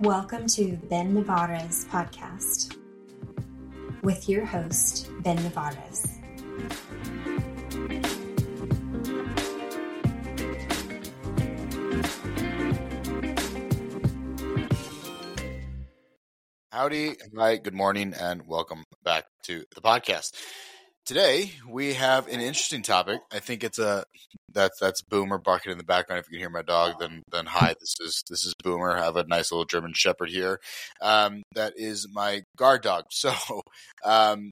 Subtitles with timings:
[0.00, 2.74] Welcome to Ben Nevares podcast
[4.02, 6.08] with your host, Ben Nevares.
[16.72, 20.32] Howdy, hi, good morning, and welcome back to the podcast.
[21.06, 23.20] Today we have an interesting topic.
[23.32, 24.04] I think it's a
[24.52, 26.20] that's that's Boomer barking in the background.
[26.20, 27.74] If you can hear my dog, then then hi.
[27.80, 28.96] This is this is Boomer.
[28.96, 30.60] I have a nice little German Shepherd here.
[31.00, 33.06] Um, that is my guard dog.
[33.10, 33.32] So,
[34.04, 34.50] um,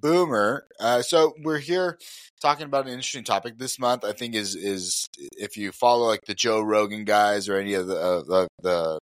[0.00, 0.66] Boomer.
[0.78, 1.98] Uh, so we're here
[2.40, 4.04] talking about an interesting topic this month.
[4.04, 7.86] I think is is if you follow like the Joe Rogan guys or any of
[7.88, 8.98] the uh, the, the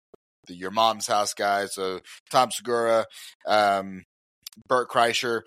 [0.49, 2.01] the Your Mom's House guys, so
[2.31, 3.07] Tom Segura,
[3.47, 4.03] um,
[4.69, 5.43] Bert Kreischer,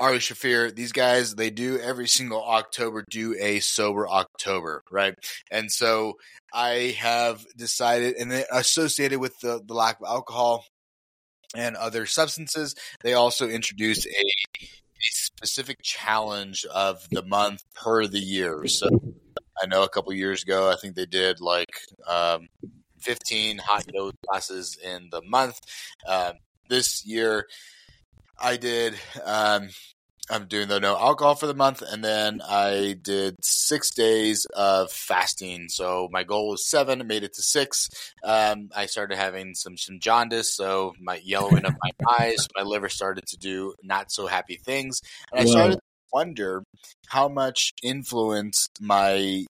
[0.00, 5.14] Ari Shaffir, these guys, they do every single October do a sober October, right?
[5.50, 6.14] And so
[6.52, 10.64] I have decided, and then associated with the, the lack of alcohol
[11.54, 14.68] and other substances, they also introduced a, a
[15.10, 18.66] specific challenge of the month per the year.
[18.66, 18.88] So
[19.62, 21.70] I know a couple years ago, I think they did like
[22.06, 22.48] um,
[23.00, 25.60] 15 hot yoga classes in the month.
[26.06, 26.34] Um,
[26.68, 27.46] this year,
[28.40, 28.94] I did.
[29.24, 29.68] Um,
[30.30, 34.92] I'm doing the no alcohol for the month, and then I did six days of
[34.92, 35.68] fasting.
[35.68, 37.88] So my goal was seven, I made it to six.
[38.22, 42.88] Um, I started having some some jaundice, so my yellowing of my eyes, my liver
[42.88, 45.00] started to do not so happy things,
[45.32, 45.50] and I Whoa.
[45.50, 45.80] started to
[46.12, 46.62] wonder
[47.08, 49.44] how much influence my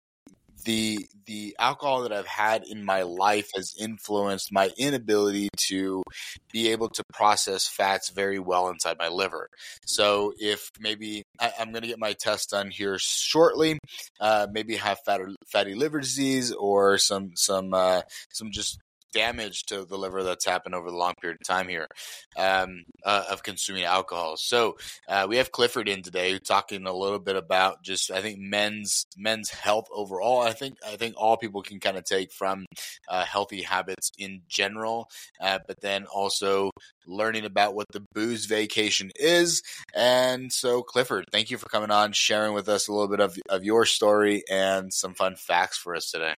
[0.65, 6.03] the the alcohol that I've had in my life has influenced my inability to
[6.51, 9.49] be able to process fats very well inside my liver.
[9.85, 13.79] So if maybe I, I'm going to get my test done here shortly,
[14.19, 18.79] uh, maybe have fatty, fatty liver disease or some some uh, some just
[19.15, 21.87] damage to the liver that's happened over the long period of time here
[22.37, 24.35] um, uh, of consuming alcohol.
[24.37, 24.77] So
[25.07, 29.05] uh, we have Clifford in today talking a little bit about just I think men's
[29.17, 30.41] men's health overall.
[30.41, 32.65] I think I think all people can kind of take from
[33.09, 35.09] uh, healthy habits in general,
[35.41, 36.71] uh, but then also
[37.07, 39.61] learning about what the booze vacation is.
[39.93, 43.37] And so Clifford, thank you for coming on, sharing with us a little bit of
[43.49, 46.33] of your story and some fun facts for us today.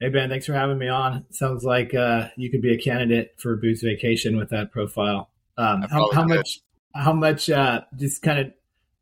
[0.00, 1.26] Hey Ben, thanks for having me on.
[1.30, 5.28] Sounds like uh, you could be a candidate for Booze Vacation with that profile.
[5.58, 6.60] Um, how, how much?
[6.94, 7.50] How much?
[7.50, 8.52] Uh, just kind of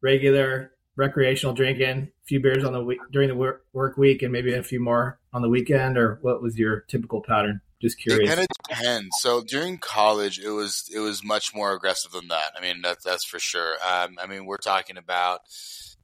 [0.00, 4.32] regular recreational drinking, a few beers on the week during the work, work week, and
[4.32, 7.60] maybe a few more on the weekend, or what was your typical pattern?
[7.80, 8.28] Just curious.
[8.28, 9.08] It kind of depends.
[9.20, 12.54] So during college, it was it was much more aggressive than that.
[12.58, 13.74] I mean, that's that's for sure.
[13.88, 15.42] Um, I mean, we're talking about,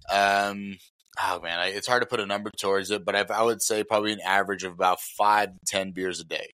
[0.09, 0.79] um,
[1.23, 3.63] oh man, I, it's hard to put a number towards it, but I've, I would
[3.63, 6.49] say probably an average of about five to ten beers a day,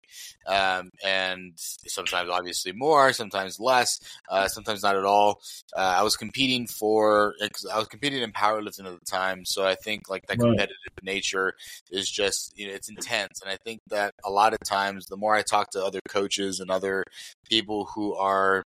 [0.47, 3.98] um, and sometimes obviously more, sometimes less,
[4.28, 5.41] uh, sometimes not at all.
[5.76, 9.65] Uh, I was competing for, cause I was competing in powerlifting at the time, so
[9.66, 10.48] I think like that Right.
[10.48, 11.54] competitive nature
[11.91, 15.16] is just you know it's intense and i think that a lot of times the
[15.16, 17.03] more i talk to other coaches and other
[17.48, 18.62] people who are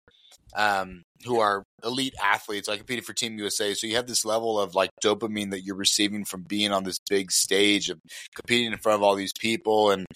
[0.54, 2.68] um who are elite athletes.
[2.68, 5.76] I competed for team usa so you have this level of like dopamine that you're
[5.76, 8.00] receiving from being on this big stage of
[8.34, 9.90] competing in front of all these people.
[9.90, 10.06] And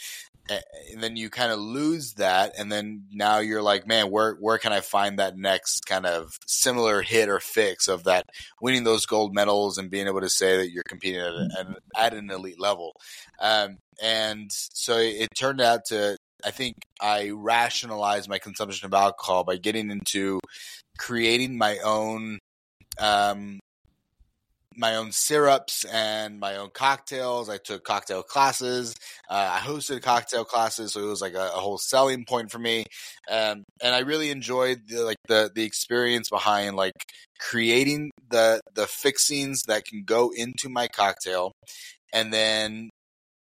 [0.48, 2.52] and then you kind of lose that.
[2.56, 6.38] And then now you're like man where where can i find that next kind of
[6.46, 8.26] similar hit or fix of that
[8.60, 12.14] winning those gold medals and being able to say that you're competing at, a, at
[12.14, 12.92] an elite level?
[13.40, 19.44] Um, and so it turned out to i think i rationalized my consumption of alcohol
[19.44, 20.38] by getting into
[20.98, 22.38] creating my own
[22.98, 23.58] um,
[24.76, 27.48] my own syrups and my own cocktails.
[27.48, 28.94] I took cocktail classes.
[29.28, 32.58] Uh, I hosted cocktail classes, so it was like a, a whole selling point for
[32.58, 32.84] me.
[33.30, 36.94] Um, and I really enjoyed the, like the the experience behind like
[37.38, 41.52] creating the the fixings that can go into my cocktail,
[42.12, 42.90] and then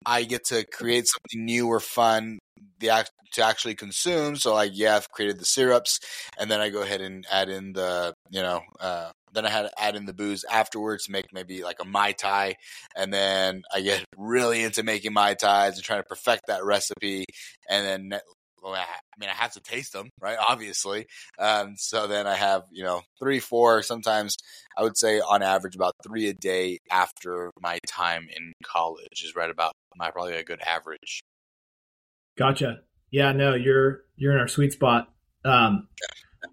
[0.07, 2.39] I get to create something new or fun
[2.81, 4.37] the to actually consume.
[4.37, 6.01] So like, yeah, I've created the syrups,
[6.39, 9.63] and then I go ahead and add in the, you know, uh, then I had
[9.63, 12.57] to add in the booze afterwards to make maybe like a mai tai,
[12.95, 17.25] and then I get really into making mai tais and trying to perfect that recipe,
[17.69, 18.21] and then.
[18.63, 20.39] Well, I I mean, I have to taste them, right?
[20.49, 21.07] Obviously.
[21.39, 24.37] Um, so then I have, you know, three, four, sometimes
[24.77, 29.35] I would say on average about three a day after my time in college is
[29.37, 31.23] right about my probably a good average.
[32.37, 32.81] Gotcha.
[33.11, 35.09] Yeah, no, you're you're in our sweet spot.
[35.45, 35.89] Um,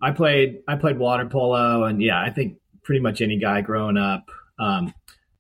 [0.02, 3.98] I played I played water polo, and yeah, I think pretty much any guy growing
[3.98, 4.26] up,
[4.60, 4.94] um,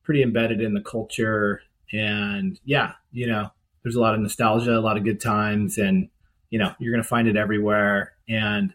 [0.03, 1.61] pretty embedded in the culture,
[1.91, 3.49] and yeah, you know,
[3.83, 6.09] there's a lot of nostalgia, a lot of good times, and
[6.49, 8.13] you know, you're going to find it everywhere.
[8.27, 8.73] And,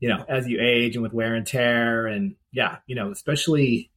[0.00, 3.90] you know, as you age and with wear and tear and yeah, you know, especially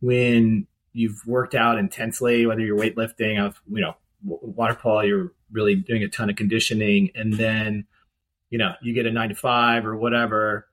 [0.00, 5.76] when you've worked out intensely, whether you're weightlifting, of you know, water polo, you're really
[5.76, 7.86] doing a ton of conditioning, and then
[8.50, 10.66] you know you get a nine to five or whatever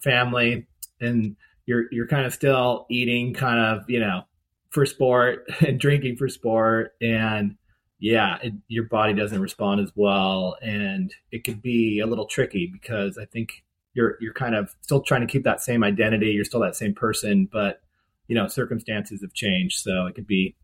[0.00, 0.66] family,
[1.00, 1.36] and
[1.66, 4.22] you're you're kind of still eating kind of you know
[4.70, 7.56] for sport and drinking for sport, and
[7.98, 12.70] yeah, it, your body doesn't respond as well, and it could be a little tricky
[12.72, 13.64] because I think
[13.94, 16.30] you're you're kind of still trying to keep that same identity.
[16.30, 17.80] You're still that same person, but
[18.28, 20.56] you know circumstances have changed, so it could be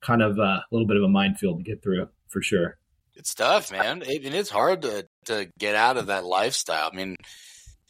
[0.00, 2.78] kind of a little bit of a minefield to get through for sure.
[3.16, 4.02] It's tough, man.
[4.02, 6.90] It, and it's hard to to get out of that lifestyle.
[6.92, 7.16] I mean,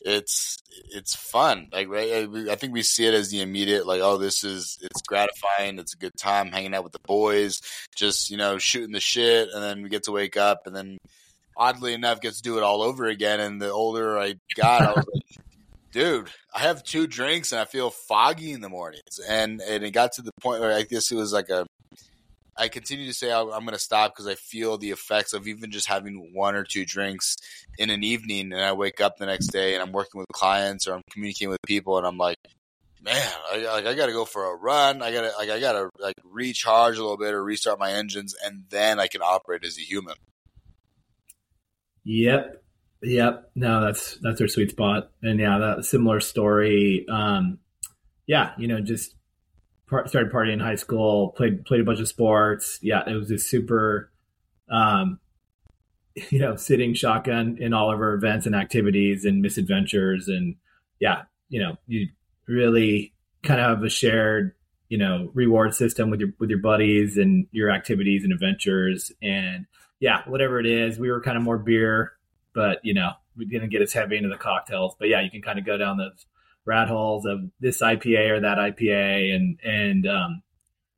[0.01, 0.59] it's
[0.93, 1.69] it's fun.
[1.73, 5.03] Like right, I think we see it as the immediate, like, oh, this is it's
[5.03, 5.79] gratifying.
[5.79, 7.61] It's a good time hanging out with the boys,
[7.97, 10.99] just you know, shooting the shit, and then we get to wake up, and then
[11.59, 13.41] oddly enough, gets to do it all over again.
[13.41, 15.45] And the older I got, I was like,
[15.93, 19.19] dude, I have two drinks and I feel foggy in the mornings.
[19.29, 21.67] And and it got to the point where I guess it was like a.
[22.59, 25.71] I continue to say I'm going to stop because I feel the effects of even
[25.71, 27.37] just having one or two drinks
[27.79, 30.87] in an evening, and I wake up the next day and I'm working with clients
[30.87, 32.37] or I'm communicating with people, and I'm like,
[33.03, 35.03] man, I, like I got to go for a run.
[35.03, 37.93] I got to like I got to like recharge a little bit or restart my
[37.93, 40.17] engines, and then I can operate as a human.
[42.05, 42.63] Yep.
[43.03, 43.51] Yep.
[43.55, 45.11] No, that's that's our sweet spot.
[45.23, 47.07] And yeah, that similar story.
[47.11, 47.59] Um,
[48.27, 49.15] yeah, you know, just
[49.89, 52.79] started partying in high school, played played a bunch of sports.
[52.83, 54.11] Yeah, it was just super
[54.71, 55.19] um,
[56.31, 60.57] you know, sitting shotgun in all of our events and activities and misadventures and
[61.01, 62.09] yeah, you know, you
[62.47, 64.55] really kind of have a shared,
[64.89, 69.67] you know, reward system with your with your buddies and your activities and adventures and
[70.01, 72.13] yeah, whatever it is, we were kind of more beer,
[72.55, 74.95] but you know, we didn't get as heavy into the cocktails.
[74.99, 76.27] But yeah, you can kind of go down those
[76.69, 80.43] rat holes of this IPA or that IPA, and and um,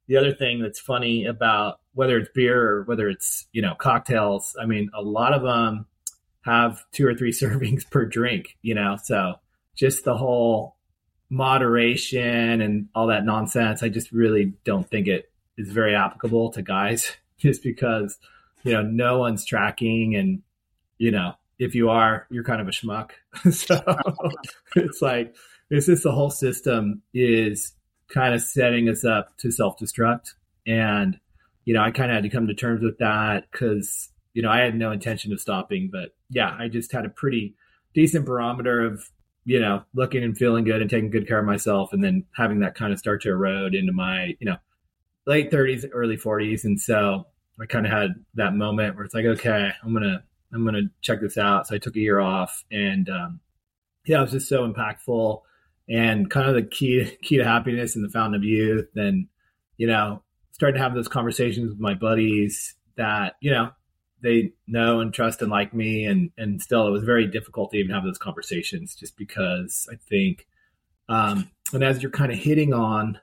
[0.06, 4.56] the other thing that's funny about whether it's beer or whether it's you know cocktails,
[4.61, 5.87] I mean, a lot of them
[6.43, 9.34] have two or three servings per drink, you know, so
[9.76, 10.76] just the whole
[11.31, 16.62] moderation and all that nonsense, I just really don't think it is very applicable to
[16.62, 18.19] guys, just because
[18.62, 20.43] you know, no one's tracking and,
[20.99, 23.11] you know, if you are, you're kind of a schmuck.
[23.52, 23.81] so
[24.76, 25.34] it's like,
[25.70, 27.72] it's just the whole system is
[28.12, 30.34] kind of setting us up to self destruct.
[30.67, 31.19] And,
[31.64, 34.50] you know, I kind of had to come to terms with that because, you know,
[34.50, 35.88] I had no intention of stopping.
[35.90, 37.55] But yeah, I just had a pretty
[37.94, 39.08] decent barometer of,
[39.44, 41.93] you know, looking and feeling good and taking good care of myself.
[41.93, 44.56] And then having that kind of start to erode into my, you know,
[45.26, 46.64] late 30s, early 40s.
[46.64, 47.26] And so
[47.61, 51.20] I kind of had that moment where it's like, okay, I'm gonna I'm gonna check
[51.20, 51.66] this out.
[51.66, 53.40] So I took a year off, and um,
[54.06, 55.43] yeah, it was just so impactful
[55.90, 58.88] and kind of the key key to happiness and the fountain of youth.
[58.94, 59.26] And
[59.76, 60.22] you know,
[60.52, 63.70] started to have those conversations with my buddies that you know
[64.22, 67.78] they know and trust and like me, and and still it was very difficult to
[67.78, 70.46] even have those conversations just because I think,
[71.08, 73.19] um, and as you're kind of hitting on,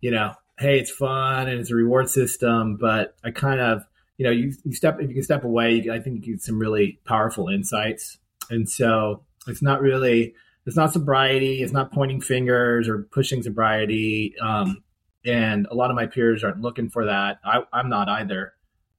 [0.00, 3.84] you know, hey, it's fun and it's a reward system, but I kind of,
[4.18, 6.58] you know, you, you step if you can step away, I think you get some
[6.58, 8.18] really powerful insights.
[8.50, 10.34] And so it's not really
[10.66, 14.34] it's not sobriety, it's not pointing fingers or pushing sobriety.
[14.40, 14.82] Um,
[15.24, 17.38] and a lot of my peers aren't looking for that.
[17.44, 18.54] I, I'm not either.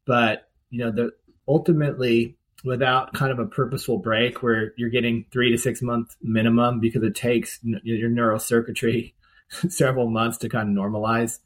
[0.05, 1.11] But you know, the
[1.47, 6.79] ultimately without kind of a purposeful break where you're getting three to six month minimum
[6.79, 9.13] because it takes your neurocircuitry
[9.69, 11.39] several months to kind of normalize,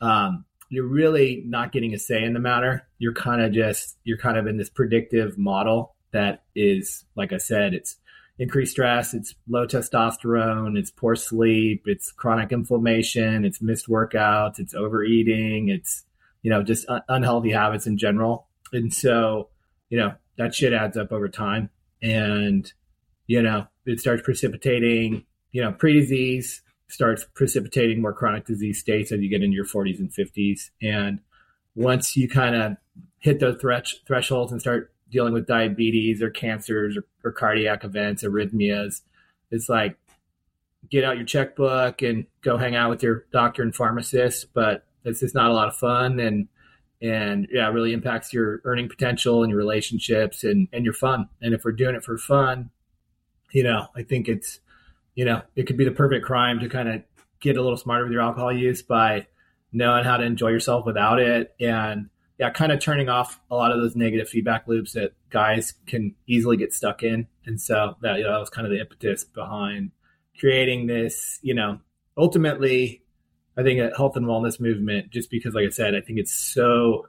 [0.00, 2.86] um, you're really not getting a say in the matter.
[2.98, 7.38] You're kind of just you're kind of in this predictive model that is, like I
[7.38, 7.96] said, it's
[8.38, 14.74] increased stress, it's low testosterone, it's poor sleep, it's chronic inflammation, it's missed workouts, it's
[14.74, 16.04] overeating, it's
[16.42, 18.46] you know just un- unhealthy habits in general.
[18.72, 19.48] And so,
[19.88, 21.70] you know, that shit adds up over time,
[22.02, 22.70] and
[23.26, 29.20] you know it starts precipitating you know pre-disease starts precipitating more chronic disease states as
[29.20, 30.70] you get into your 40s and 50s.
[30.80, 31.20] And
[31.74, 32.76] once you kind of
[33.18, 38.24] hit those thresh- thresholds and start dealing with diabetes or cancers or, or cardiac events,
[38.24, 39.02] arrhythmias,
[39.50, 39.96] it's like
[40.90, 44.52] get out your checkbook and go hang out with your doctor and pharmacist.
[44.52, 46.48] But it's just not a lot of fun and
[47.02, 51.28] and yeah, it really impacts your earning potential and your relationships and, and your fun.
[51.42, 52.70] And if we're doing it for fun,
[53.52, 54.60] you know, I think it's
[55.14, 57.02] you know, it could be the perfect crime to kind of
[57.40, 59.26] get a little smarter with your alcohol use by
[59.72, 62.08] knowing how to enjoy yourself without it and
[62.38, 66.14] yeah, kind of turning off a lot of those negative feedback loops that guys can
[66.26, 67.26] easily get stuck in.
[67.46, 69.92] And so that, you know, that was kind of the impetus behind
[70.38, 71.80] creating this, you know,
[72.16, 73.02] ultimately,
[73.56, 76.34] I think a health and wellness movement, just because, like I said, I think it's
[76.34, 77.06] so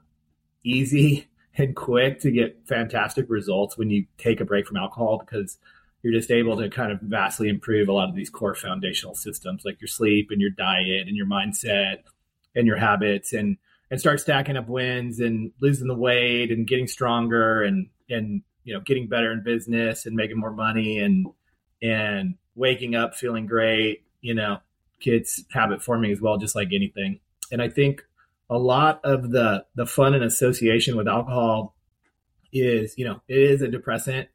[0.63, 5.57] easy and quick to get fantastic results when you take a break from alcohol because
[6.03, 9.63] you're just able to kind of vastly improve a lot of these core foundational systems
[9.65, 12.03] like your sleep and your diet and your mindset
[12.55, 13.57] and your habits and
[13.89, 18.74] and start stacking up wins and losing the weight and getting stronger and and you
[18.74, 21.27] know getting better in business and making more money and
[21.82, 24.58] and waking up feeling great you know
[25.00, 27.20] kids habit forming as well just like anything.
[27.51, 28.03] And i think
[28.50, 31.75] a lot of the the fun and association with alcohol
[32.53, 34.29] is you know it is a depressant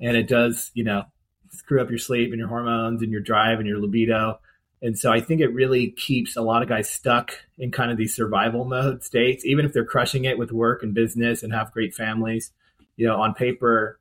[0.00, 1.02] and it does you know
[1.50, 4.38] screw up your sleep and your hormones and your drive and your libido
[4.82, 7.96] and so I think it really keeps a lot of guys stuck in kind of
[7.96, 11.72] these survival mode states, even if they're crushing it with work and business and have
[11.72, 12.52] great families.
[12.96, 13.98] You know, on paper,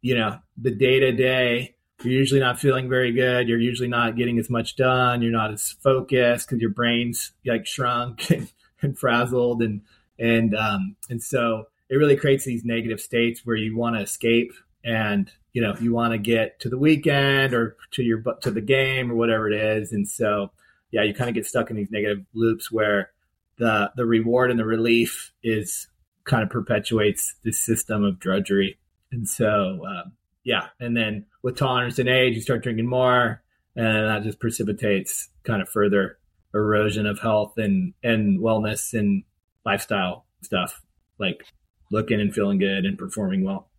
[0.00, 3.48] you know, the day to day, you're usually not feeling very good.
[3.48, 5.22] You're usually not getting as much done.
[5.22, 8.50] You're not as focused because your brain's like shrunk and,
[8.82, 9.62] and frazzled.
[9.62, 9.82] And,
[10.18, 14.52] and, um, and so it really creates these negative states where you want to escape
[14.84, 18.60] and you know you want to get to the weekend or to your to the
[18.60, 19.90] game or whatever it is.
[19.90, 20.50] And so
[20.90, 23.10] yeah you kind of get stuck in these negative loops where
[23.56, 25.88] the the reward and the relief is
[26.24, 28.78] kind of perpetuates this system of drudgery.
[29.10, 30.10] And so uh,
[30.44, 30.66] yeah.
[30.78, 33.42] And then with tolerance and age you start drinking more
[33.74, 36.18] and that just precipitates kind of further
[36.52, 39.24] erosion of health and and wellness and
[39.64, 40.82] lifestyle stuff
[41.18, 41.46] like
[41.90, 43.70] looking and feeling good and performing well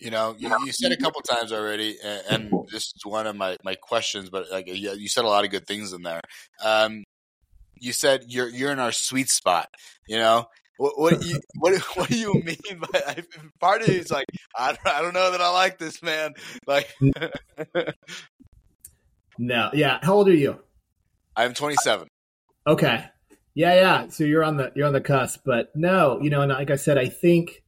[0.00, 3.36] you know, you, you said a couple times already, and, and, this is one of
[3.36, 6.20] my, my questions, but like you, you said a lot of good things in there.
[6.64, 7.04] Um,
[7.78, 9.68] you said you're you're in our sweet spot.
[10.08, 13.22] You know, what what do you what, what do you mean by I,
[13.60, 16.34] part of it's like I don't, I don't know that I like this man.
[16.66, 16.88] Like,
[19.38, 19.98] no, yeah.
[20.02, 20.60] How old are you?
[21.36, 22.08] I'm 27.
[22.66, 23.04] Okay.
[23.54, 24.08] Yeah, yeah.
[24.08, 26.76] So you're on the you're on the cusp, but no, you know, and like I
[26.76, 27.62] said, I think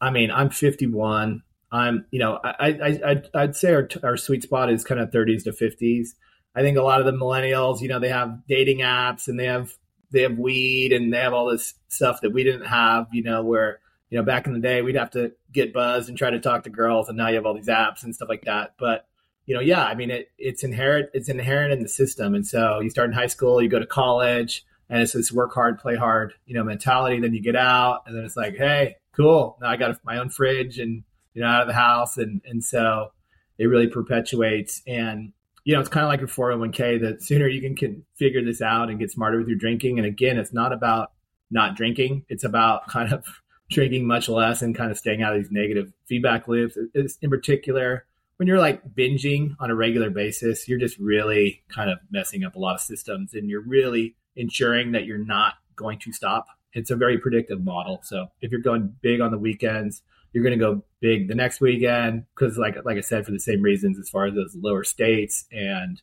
[0.00, 1.42] I mean, I'm 51.
[1.72, 5.10] I'm, you know, I, I, I I'd say our, our sweet spot is kind of
[5.10, 6.08] 30s to 50s.
[6.54, 9.46] I think a lot of the millennials, you know, they have dating apps and they
[9.46, 9.72] have
[10.10, 13.42] they have weed and they have all this stuff that we didn't have, you know,
[13.42, 13.80] where
[14.10, 16.64] you know back in the day we'd have to get buzzed and try to talk
[16.64, 18.74] to girls, and now you have all these apps and stuff like that.
[18.78, 19.06] But
[19.46, 22.80] you know, yeah, I mean, it, it's inherent it's inherent in the system, and so
[22.80, 25.96] you start in high school, you go to college, and it's this work hard, play
[25.96, 27.20] hard, you know, mentality.
[27.20, 29.58] Then you get out, and then it's like, hey, cool.
[29.60, 31.02] Now I got my own fridge and
[31.34, 33.12] you know out of the house, and and so
[33.58, 34.82] it really perpetuates.
[34.86, 35.32] And
[35.64, 37.00] you know, it's kind of like your 401k.
[37.00, 39.98] The sooner you can, can figure this out and get smarter with your drinking.
[39.98, 41.12] And again, it's not about
[41.50, 42.24] not drinking.
[42.28, 43.24] It's about kind of
[43.70, 46.76] drinking much less and kind of staying out of these negative feedback loops.
[46.94, 48.06] It's in particular
[48.40, 52.56] when you're like binging on a regular basis, you're just really kind of messing up
[52.56, 56.90] a lot of systems and you're really ensuring that you're not going to stop it's
[56.90, 58.00] a very predictive model.
[58.02, 61.60] So if you're going big on the weekends, you're going to go big the next
[61.60, 64.84] weekend because, like like I said, for the same reasons as far as those lower
[64.84, 66.00] states and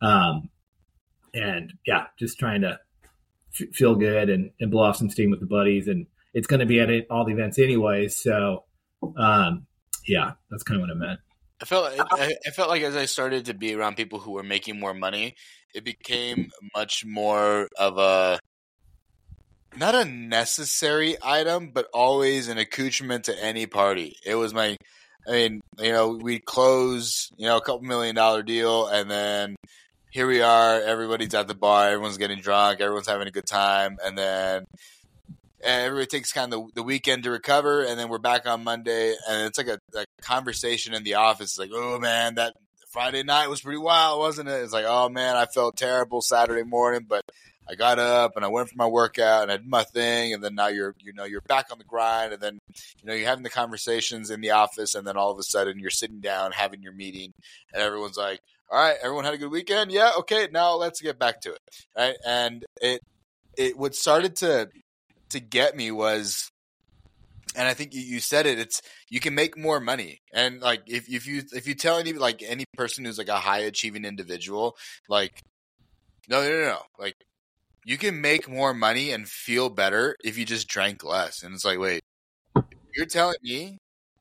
[0.00, 0.48] um
[1.34, 2.78] and yeah, just trying to
[3.60, 6.60] f- feel good and, and blow off some steam with the buddies, and it's going
[6.60, 8.16] to be at it, all the events anyways.
[8.16, 8.64] So
[9.16, 9.66] um
[10.06, 11.20] yeah, that's kind of what I meant.
[11.60, 14.42] I felt I, I felt like as I started to be around people who were
[14.42, 15.34] making more money,
[15.74, 18.38] it became much more of a
[19.76, 24.16] not a necessary item, but always an accoutrement to any party.
[24.24, 24.76] It was my,
[25.28, 29.56] I mean, you know, we close, you know, a couple million dollar deal, and then
[30.10, 30.80] here we are.
[30.80, 31.88] Everybody's at the bar.
[31.88, 32.80] Everyone's getting drunk.
[32.80, 34.64] Everyone's having a good time, and then
[35.62, 39.14] everybody takes kind of the, the, weekend to recover, and then we're back on Monday,
[39.28, 41.50] and it's like a, a conversation in the office.
[41.50, 42.54] It's like, oh man, that
[42.90, 44.62] Friday night was pretty wild, wasn't it?
[44.62, 47.22] It's like, oh man, I felt terrible Saturday morning, but
[47.68, 50.42] I got up and I went for my workout and I did my thing, and
[50.42, 52.58] then now you're you know you're back on the grind, and then
[53.02, 55.78] you know you're having the conversations in the office, and then all of a sudden
[55.78, 57.32] you're sitting down having your meeting,
[57.72, 61.18] and everyone's like, "All right, everyone had a good weekend, yeah, okay, now let's get
[61.18, 61.60] back to it."
[61.96, 63.00] Right, and it
[63.56, 64.68] it what started to
[65.30, 66.50] to get me was
[67.56, 68.58] and I think you, you said it.
[68.58, 72.12] It's you can make more money, and like if if you if you tell any
[72.12, 74.76] like any person who's like a high achieving individual,
[75.08, 75.42] like
[76.28, 77.14] no no no no, like
[77.86, 81.44] you can make more money and feel better if you just drank less.
[81.44, 82.02] And it's like, wait,
[82.94, 83.78] you're telling me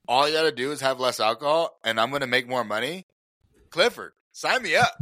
[0.08, 2.64] all you got to do is have less alcohol and I'm going to make more
[2.64, 3.08] money?
[3.72, 4.94] Clifford, sign me up.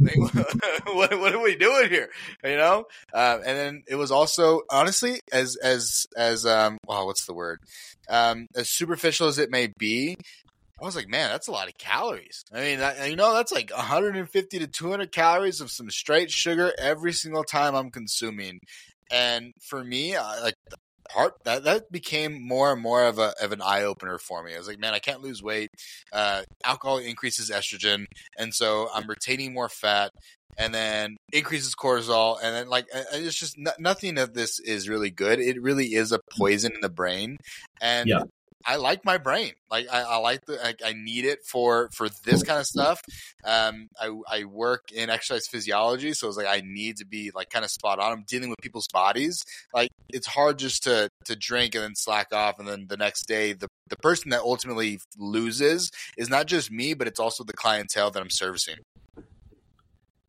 [0.86, 2.08] What, what are we doing here?
[2.44, 2.84] You know?
[3.12, 7.58] Uh, and then it was also, honestly, as, as, as, um, well, what's the word?
[8.08, 10.16] Um, as superficial as it may be,
[10.80, 12.44] I was like, man, that's a lot of calories.
[12.52, 16.72] I mean, I, you know, that's like 150 to 200 calories of some straight sugar
[16.78, 18.58] every single time I'm consuming.
[19.10, 20.54] And for me, I, like
[21.08, 24.54] part that that became more and more of a of an eye opener for me.
[24.54, 25.70] I was like, man, I can't lose weight.
[26.12, 28.06] Uh, alcohol increases estrogen,
[28.38, 30.10] and so I'm retaining more fat,
[30.58, 35.38] and then increases cortisol, and then like it's just nothing of this is really good.
[35.38, 37.36] It really is a poison in the brain,
[37.80, 38.22] and yeah.
[38.66, 39.52] I like my brain.
[39.70, 43.00] Like I, I like the I, I, need it for for this kind of stuff.
[43.44, 47.50] Um, I I work in exercise physiology, so it's like I need to be like
[47.50, 48.12] kind of spot on.
[48.12, 49.44] I'm dealing with people's bodies.
[49.72, 53.26] Like it's hard just to to drink and then slack off, and then the next
[53.26, 57.52] day the the person that ultimately loses is not just me, but it's also the
[57.52, 58.76] clientele that I'm servicing.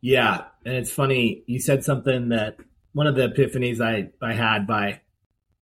[0.02, 2.58] Yeah, and it's funny you said something that
[2.94, 5.02] one of the epiphanies I I had by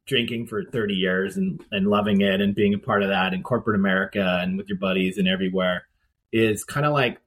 [0.07, 3.43] drinking for 30 years and, and loving it and being a part of that in
[3.43, 5.85] corporate America and with your buddies and everywhere
[6.33, 7.21] is kind of like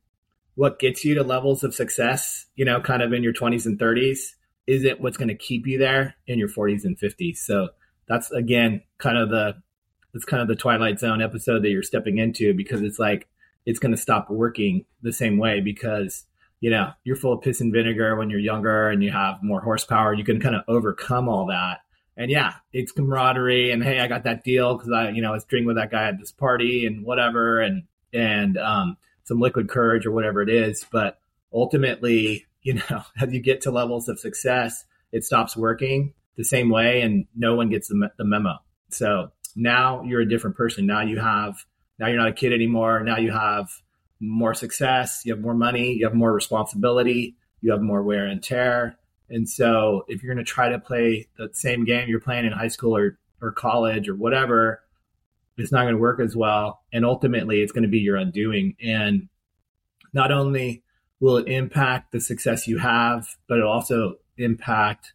[0.56, 3.80] what gets you to levels of success, you know, kind of in your 20s and
[3.80, 4.20] 30s
[4.68, 7.38] is it what's going to keep you there in your 40s and 50s.
[7.38, 7.70] So
[8.08, 9.56] that's again kind of the
[10.14, 13.28] it's kind of the twilight zone episode that you're stepping into because it's like
[13.66, 16.26] it's going to stop working the same way because
[16.62, 19.60] you know you're full of piss and vinegar when you're younger and you have more
[19.60, 21.80] horsepower you can kind of overcome all that
[22.18, 25.34] and yeah, it's camaraderie and hey, I got that deal because I, you know, I
[25.34, 29.70] was drinking with that guy at this party and whatever, and and um, some liquid
[29.70, 30.86] courage or whatever it is.
[30.92, 31.20] But
[31.54, 36.70] ultimately, you know, as you get to levels of success, it stops working the same
[36.70, 38.56] way, and no one gets the, the memo.
[38.90, 40.86] So now you're a different person.
[40.86, 41.66] Now you have,
[42.00, 43.04] now you're not a kid anymore.
[43.04, 43.70] Now you have
[44.20, 45.22] more success.
[45.26, 45.94] You have more money.
[45.94, 47.36] You have more responsibility.
[47.62, 48.98] You have more wear and tear
[49.30, 52.52] and so if you're going to try to play the same game you're playing in
[52.52, 54.82] high school or, or college or whatever,
[55.58, 56.82] it's not going to work as well.
[56.92, 58.76] And ultimately, it's going to be your undoing.
[58.82, 59.30] And
[60.14, 60.84] not only
[61.20, 65.14] will it impact the success you have, but it'll also impact,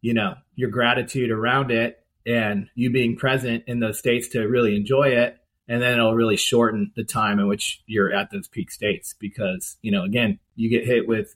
[0.00, 4.76] you know, your gratitude around it and you being present in those states to really
[4.76, 5.38] enjoy it.
[5.68, 9.76] And then it'll really shorten the time in which you're at those peak states because,
[9.82, 11.34] you know, again, you get hit with,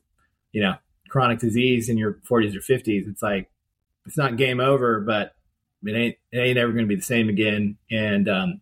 [0.52, 0.74] you know,
[1.10, 3.50] chronic disease in your 40s or 50s, it's like
[4.06, 5.34] it's not game over, but
[5.84, 8.60] it ain't it ain't ever going to be the same again, and um,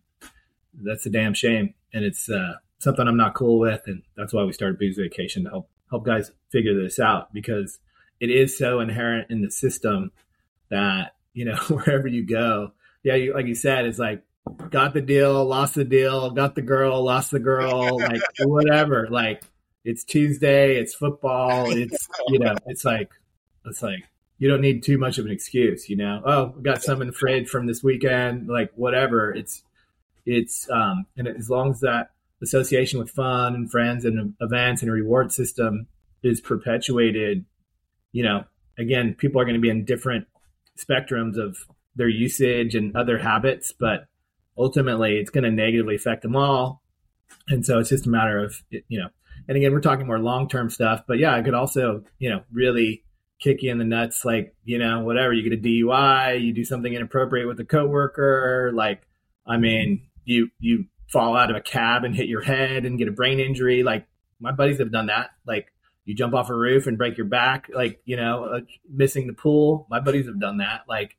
[0.73, 1.73] that's a damn shame.
[1.93, 5.45] And it's uh, something I'm not cool with, and that's why we started Booze Vacation
[5.45, 7.79] to help help guys figure this out because
[8.19, 10.11] it is so inherent in the system
[10.69, 14.23] that you know wherever you go, yeah, you, like you said, it's like
[14.69, 19.43] got the deal, lost the deal, got the girl, lost the girl, like whatever, like
[19.83, 23.09] it's Tuesday, it's football, it's you know, it's like
[23.65, 24.03] it's like
[24.37, 26.21] you don't need too much of an excuse, you know.
[26.25, 29.31] Oh, we got some in the fridge from this weekend, like whatever.
[29.31, 29.63] It's
[30.25, 32.11] it's um and as long as that
[32.41, 35.87] association with fun and friends and events and a reward system
[36.23, 37.45] is perpetuated,
[38.11, 38.45] you know,
[38.77, 40.25] again, people are going to be in different
[40.77, 41.57] spectrums of
[41.95, 44.05] their usage and other habits, but
[44.57, 46.81] ultimately it's going to negatively affect them all.
[47.47, 49.09] And so it's just a matter of, you know,
[49.47, 52.43] and again, we're talking more long term stuff, but yeah, I could also, you know,
[52.51, 53.03] really
[53.39, 55.33] kick you in the nuts, like, you know, whatever.
[55.33, 59.01] You get a DUI, you do something inappropriate with a coworker, like,
[59.45, 63.07] I mean, you you fall out of a cab and hit your head and get
[63.07, 63.83] a brain injury.
[63.83, 64.05] Like
[64.39, 65.31] my buddies have done that.
[65.45, 65.73] Like
[66.05, 69.33] you jump off a roof and break your back, like, you know, uh, missing the
[69.33, 69.87] pool.
[69.89, 70.81] My buddies have done that.
[70.87, 71.17] Like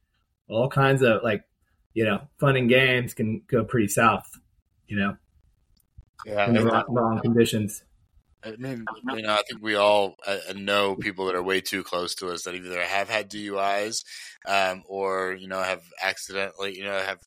[0.48, 1.44] all kinds of like,
[1.92, 4.30] you know, fun and games can go pretty south,
[4.87, 5.16] you know,
[6.24, 7.83] yeah, in the wrong, wrong conditions.
[8.42, 11.61] I mean, you know, I think we all uh, uh, know people that are way
[11.61, 14.03] too close to us that either have had DUIs,
[14.46, 17.18] um, or you know have accidentally, you know, have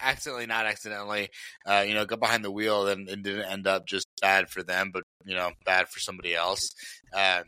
[0.00, 1.28] accidentally, not accidentally,
[1.66, 4.62] uh, you know, got behind the wheel and, and, didn't end up just bad for
[4.62, 6.68] them, but you know, bad for somebody else.
[7.12, 7.42] Uh,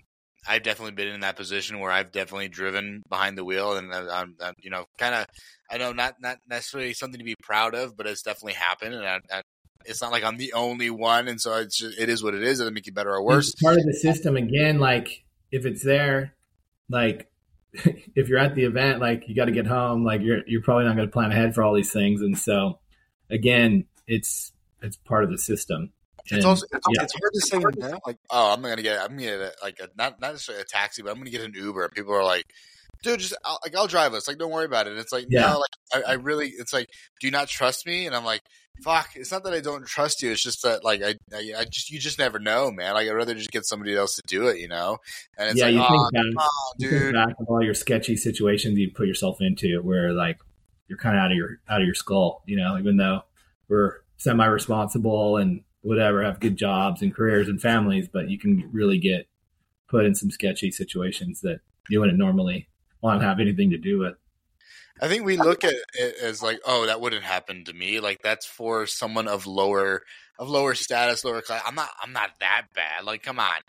[0.49, 4.37] I've definitely been in that position where I've definitely driven behind the wheel, and I'm,
[4.41, 5.27] I'm you know, kind of,
[5.71, 9.05] I know not not necessarily something to be proud of, but it's definitely happened, and
[9.05, 9.43] I, I,
[9.89, 12.43] it's not like I'm the only one, and so it's just it is what it
[12.43, 12.61] is.
[12.61, 13.53] It doesn't make you better or worse.
[13.53, 14.79] It's part of the system again.
[14.79, 16.35] Like if it's there,
[16.89, 17.31] like
[17.73, 20.05] if you're at the event, like you got to get home.
[20.05, 22.79] Like you're you're probably not going to plan ahead for all these things, and so
[23.31, 25.93] again, it's it's part of the system.
[26.29, 27.03] And, it's also it's, yeah.
[27.05, 29.79] it's, hard to say now, like oh I'm gonna get I'm gonna get a, like
[29.79, 32.25] a, not not necessarily a taxi, but I'm gonna get an Uber, and people are
[32.25, 32.47] like
[33.03, 34.29] dude, just I'll, like I'll drive us.
[34.29, 34.91] Like, don't worry about it.
[34.91, 36.89] And it's like, yeah, no, like I, I, really, it's like,
[37.21, 38.07] do you not trust me?
[38.07, 38.43] And I'm like,
[38.83, 39.11] fuck.
[39.15, 40.31] It's not that I don't trust you.
[40.31, 42.95] It's just that like I, I, I just you just never know, man.
[42.95, 44.99] Like I'd rather just get somebody else to do it, you know.
[45.39, 47.15] And it's yeah, like, you oh, think back, on, you think dude.
[47.15, 50.39] back of all your sketchy situations you put yourself into, where like
[50.89, 52.79] you're kind of out of your out of your skull, you know.
[52.79, 53.23] Even though
[53.69, 58.69] we're semi responsible and whatever, have good jobs and careers and families, but you can
[58.73, 59.29] really get
[59.89, 62.69] put in some sketchy situations that you wouldn't normally
[63.01, 64.15] want to have anything to do with.
[65.01, 68.01] I think we look at it as like, oh, that wouldn't happen to me.
[68.01, 70.03] Like that's for someone of lower
[70.39, 71.63] of lower status, lower class.
[71.67, 73.05] I'm not I'm not that bad.
[73.05, 73.61] Like, come on.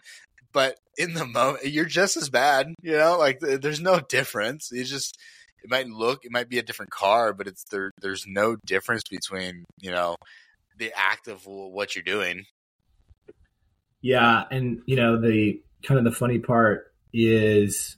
[0.53, 2.73] But in the moment, you're just as bad.
[2.81, 4.71] You know, like there's no difference.
[4.71, 5.17] It's just
[5.63, 7.91] it might look, it might be a different car, but it's there.
[8.01, 10.15] There's no difference between you know
[10.77, 12.45] the act of what you're doing.
[14.01, 17.97] Yeah, and you know the kind of the funny part is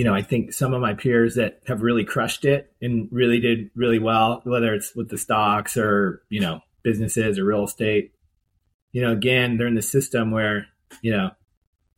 [0.00, 3.38] you know, I think some of my peers that have really crushed it and really
[3.38, 8.14] did really well, whether it's with the stocks or, you know, businesses or real estate,
[8.92, 10.68] you know, again, they're in the system where,
[11.02, 11.32] you know,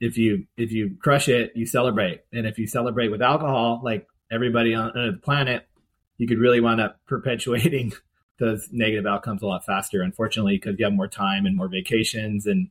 [0.00, 2.22] if you if you crush it, you celebrate.
[2.32, 5.68] And if you celebrate with alcohol, like everybody on, on the planet,
[6.18, 7.92] you could really wind up perpetuating
[8.40, 12.46] those negative outcomes a lot faster, unfortunately, because you have more time and more vacations
[12.46, 12.68] and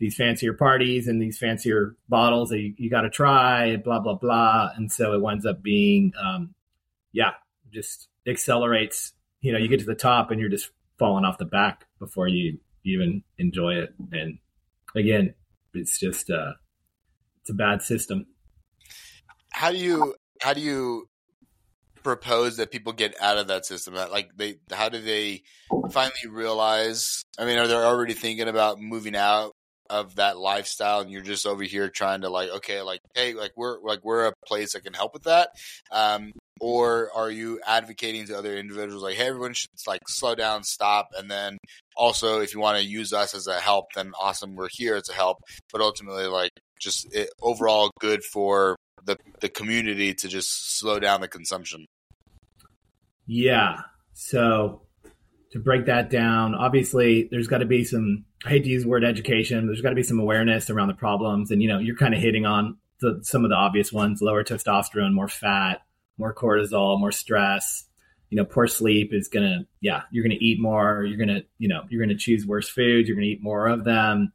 [0.00, 4.14] these fancier parties and these fancier bottles that you, you got to try, blah blah
[4.14, 6.54] blah, and so it winds up being, um,
[7.12, 7.32] yeah,
[7.72, 9.12] just accelerates.
[9.42, 12.28] You know, you get to the top and you're just falling off the back before
[12.28, 13.94] you even enjoy it.
[14.10, 14.38] And
[14.96, 15.34] again,
[15.74, 16.54] it's just uh,
[17.42, 18.26] it's a bad system.
[19.52, 21.08] How do you how do you
[22.02, 23.94] propose that people get out of that system?
[23.94, 25.42] Like they, how do they
[25.90, 27.22] finally realize?
[27.38, 29.52] I mean, are they already thinking about moving out?
[29.90, 33.52] Of that lifestyle and you're just over here trying to like okay like hey like
[33.56, 35.50] we're like we're a place that can help with that
[35.90, 40.62] um or are you advocating to other individuals like hey everyone should like slow down
[40.62, 41.58] stop and then
[41.96, 45.08] also if you want to use us as a help then awesome we're here as
[45.08, 45.38] a help
[45.72, 46.50] but ultimately like
[46.80, 51.86] just it, overall good for the the community to just slow down the consumption.
[53.26, 53.82] Yeah.
[54.14, 54.82] So
[55.52, 58.88] to break that down obviously there's got to be some I hate to use the
[58.88, 59.66] word education.
[59.66, 62.20] There's got to be some awareness around the problems, and you know, you're kind of
[62.20, 65.82] hitting on the, some of the obvious ones: lower testosterone, more fat,
[66.16, 67.84] more cortisol, more stress.
[68.30, 71.04] You know, poor sleep is gonna, yeah, you're gonna eat more.
[71.04, 73.08] You're gonna, you know, you're gonna choose worse foods.
[73.08, 74.32] You're gonna eat more of them.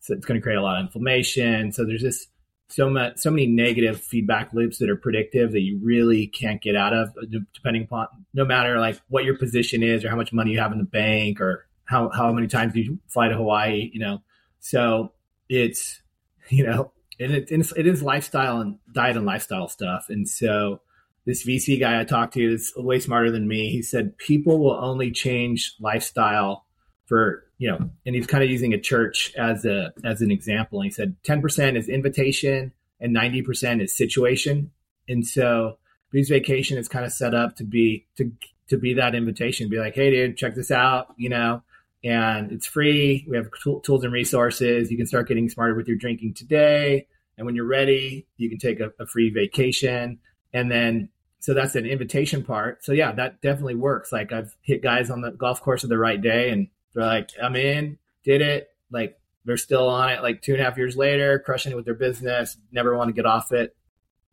[0.00, 1.72] So it's gonna create a lot of inflammation.
[1.72, 2.28] So there's just
[2.68, 6.76] so much, so many negative feedback loops that are predictive that you really can't get
[6.76, 10.32] out of, uh, depending upon no matter like what your position is or how much
[10.32, 13.36] money you have in the bank or how how many times do you fly to
[13.36, 13.90] Hawaii?
[13.92, 14.22] You know,
[14.60, 15.12] so
[15.48, 16.00] it's
[16.48, 20.06] you know, and it, it is lifestyle and diet and lifestyle stuff.
[20.08, 20.80] And so
[21.26, 23.70] this VC guy I talked to is way smarter than me.
[23.70, 26.64] He said people will only change lifestyle
[27.06, 30.80] for you know, and he's kind of using a church as a as an example.
[30.80, 34.70] And he said ten percent is invitation and ninety percent is situation.
[35.08, 35.78] And so
[36.12, 38.30] Booze Vacation is kind of set up to be to
[38.68, 41.08] to be that invitation, be like, hey, dude, check this out.
[41.16, 41.62] You know,
[42.02, 43.26] and it's free.
[43.28, 43.50] We have
[43.82, 44.90] tools and resources.
[44.90, 47.06] You can start getting smarter with your drinking today.
[47.36, 50.18] And when you're ready, you can take a, a free vacation.
[50.52, 51.10] And then,
[51.40, 52.84] so that's an invitation part.
[52.84, 54.12] So yeah, that definitely works.
[54.12, 57.30] Like I've hit guys on the golf course of the right day and they're like,
[57.42, 58.68] I'm in, did it.
[58.90, 61.84] Like they're still on it like two and a half years later, crushing it with
[61.84, 63.74] their business, never want to get off it.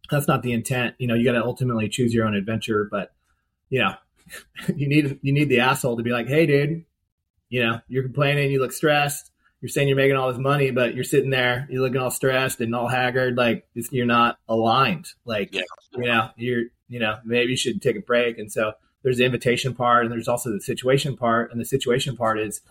[0.09, 0.95] That's not the intent.
[0.99, 3.13] You know, you got to ultimately choose your own adventure, but
[3.69, 3.95] you know,
[4.75, 6.85] you need, you need the asshole to be like, Hey dude,
[7.49, 9.31] you know, you're complaining, you look stressed.
[9.61, 12.61] You're saying you're making all this money, but you're sitting there, you're looking all stressed
[12.61, 15.07] and all haggard, like you're not aligned.
[15.25, 15.63] Like, yeah.
[15.95, 18.37] you know, you're, you know, maybe you should take a break.
[18.37, 21.51] And so there's the invitation part, and there's also the situation part.
[21.51, 22.61] And the situation part is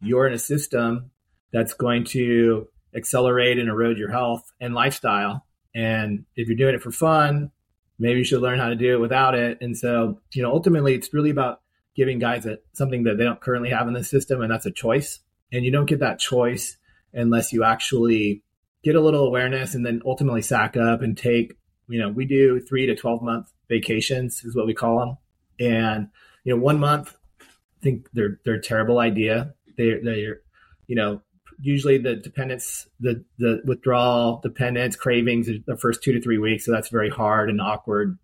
[0.00, 1.10] you're in a system
[1.52, 5.46] that's going to accelerate and erode your health and lifestyle.
[5.74, 7.50] And if you're doing it for fun,
[7.98, 9.58] maybe you should learn how to do it without it.
[9.62, 11.60] And so, you know, ultimately, it's really about
[11.96, 14.70] giving guys a, something that they don't currently have in the system, and that's a
[14.70, 15.20] choice.
[15.52, 16.76] And you don't get that choice
[17.12, 18.42] unless you actually
[18.84, 21.56] get a little awareness and then ultimately sack up and take,
[21.88, 25.16] you know, we do three to 12 month vacations is what we call them.
[25.58, 26.08] And,
[26.44, 29.54] you know, one month, I think they're, they're a terrible idea.
[29.76, 30.40] They're, they're,
[30.86, 31.22] you know,
[31.60, 36.66] usually the dependence, the, the withdrawal, dependence, cravings, the first two to three weeks.
[36.66, 38.18] So that's very hard and awkward.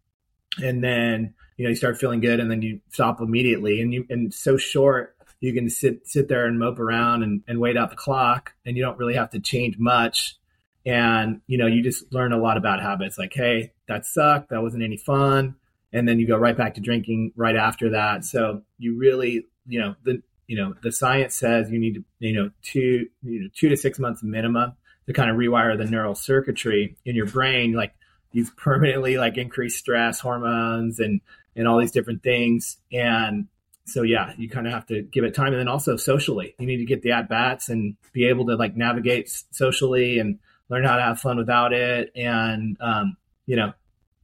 [0.62, 3.80] And then you know you start feeling good and then you stop immediately.
[3.80, 7.58] And you and so short you can sit sit there and mope around and, and
[7.58, 10.36] wait out the clock and you don't really have to change much.
[10.84, 14.50] And you know you just learn a lot about habits like hey that sucked.
[14.50, 15.56] That wasn't any fun.
[15.92, 18.24] And then you go right back to drinking right after that.
[18.24, 22.34] So you really you know the you know the science says you need to you
[22.34, 24.74] know two you know two to six months minimum
[25.06, 27.72] to kind of rewire the neural circuitry in your brain.
[27.72, 27.94] Like
[28.32, 31.20] you've permanently like increased stress hormones and
[31.54, 33.46] and all these different things and
[33.84, 36.66] so yeah, you kind of have to give it time, and then also socially, you
[36.66, 40.84] need to get the at bats and be able to like navigate socially and learn
[40.84, 42.12] how to have fun without it.
[42.14, 43.16] And um,
[43.46, 43.72] you know,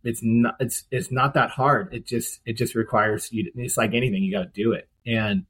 [0.05, 1.93] it's not it's it's not that hard.
[1.93, 3.51] It just it just requires you.
[3.57, 4.89] It's like anything, you got to do it.
[5.07, 5.45] And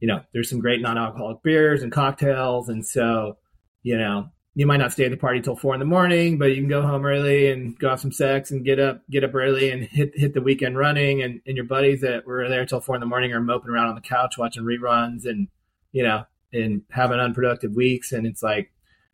[0.00, 3.38] you know, there's some great non-alcoholic beers and cocktails, and so
[3.82, 6.46] you know, you might not stay at the party till four in the morning, but
[6.46, 9.34] you can go home early and go have some sex and get up get up
[9.34, 11.22] early and hit hit the weekend running.
[11.22, 13.88] And, and your buddies that were there till four in the morning are moping around
[13.88, 15.48] on the couch watching reruns and
[15.92, 18.12] you know and having unproductive weeks.
[18.12, 18.72] And it's like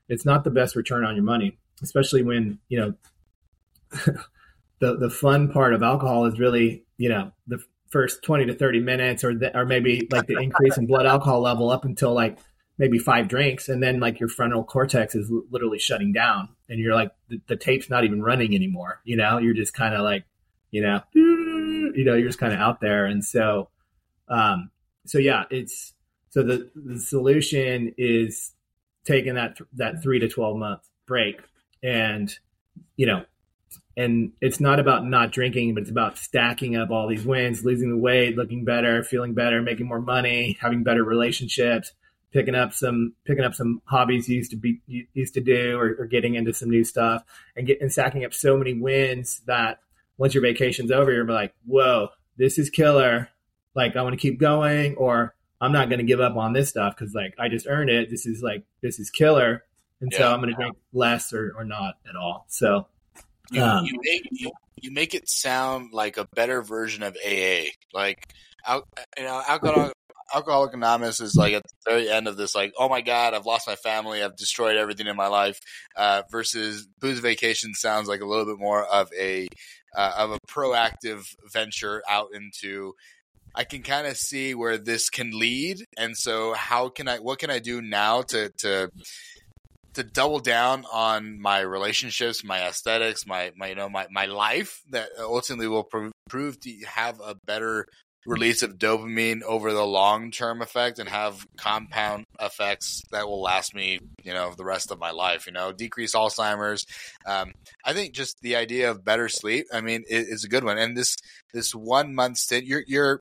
[0.09, 2.95] it's not the best return on your money, especially when you know
[4.79, 7.59] the the fun part of alcohol is really you know the
[7.91, 11.41] first twenty to thirty minutes, or the, or maybe like the increase in blood alcohol
[11.41, 12.39] level up until like
[12.83, 16.97] maybe five drinks and then like your frontal cortex is literally shutting down and you're
[16.97, 19.39] like the, the tape's not even running anymore you know?
[19.39, 20.25] You're just kind of like
[20.73, 23.07] you know you know you're just kind of out there.
[23.07, 23.69] And so
[24.29, 24.71] um
[25.07, 25.95] so yeah it's
[26.31, 28.53] so the the solution is
[29.05, 31.41] taking that that 3 to 12 month break
[31.85, 32.37] and
[32.97, 33.25] you know
[33.97, 37.91] and it's not about not drinking but it's about stacking up all these wins losing
[37.91, 41.93] the weight looking better feeling better making more money having better relationships
[42.33, 45.97] picking up some picking up some hobbies you used to be used to do or,
[45.99, 47.23] or getting into some new stuff
[47.57, 49.81] and getting stacking up so many wins that
[50.17, 53.29] once your vacation's over you're like whoa this is killer.
[53.75, 56.69] Like i want to keep going or i'm not going to give up on this
[56.69, 58.11] stuff because like i just earned it.
[58.11, 59.65] This is like this is killer.
[60.01, 60.19] And yeah.
[60.19, 62.45] so i'm going to drink less or, or not at all.
[62.49, 62.87] So
[63.51, 67.65] you, um, you, make, you, you make it sound like a better version of aa
[67.93, 68.33] like
[68.69, 69.93] you know alcohol
[70.35, 73.47] Alcoholic Anonymous is like at the very end of this, like, oh my god, I've
[73.47, 75.61] lost my family, I've destroyed everything in my life.
[75.97, 79.49] Uh, versus Booze Vacation sounds like a little bit more of a
[79.97, 82.95] uh, of a proactive venture out into.
[83.55, 87.19] I can kind of see where this can lead, and so how can I?
[87.19, 88.89] What can I do now to to
[89.95, 94.81] to double down on my relationships, my aesthetics, my my you know my my life
[94.91, 95.87] that ultimately will
[96.29, 97.87] prove to have a better
[98.27, 103.75] release of dopamine over the long term effect and have compound effects that will last
[103.75, 105.47] me, you know, the rest of my life.
[105.47, 106.87] You know, decrease Alzheimer's.
[107.27, 107.53] Um,
[107.85, 109.67] I think just the idea of better sleep.
[109.73, 110.79] I mean, is a good one.
[110.79, 111.17] And this
[111.53, 113.21] this one month stint, you're you're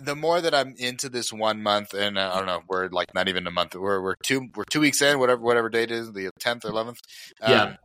[0.00, 3.14] the more that I'm into this one month, and uh, I don't know, we're like
[3.14, 3.74] not even a month.
[3.74, 6.98] We're we're two we're two weeks in, whatever whatever date is, the tenth or eleventh.
[7.40, 7.76] Um, yeah.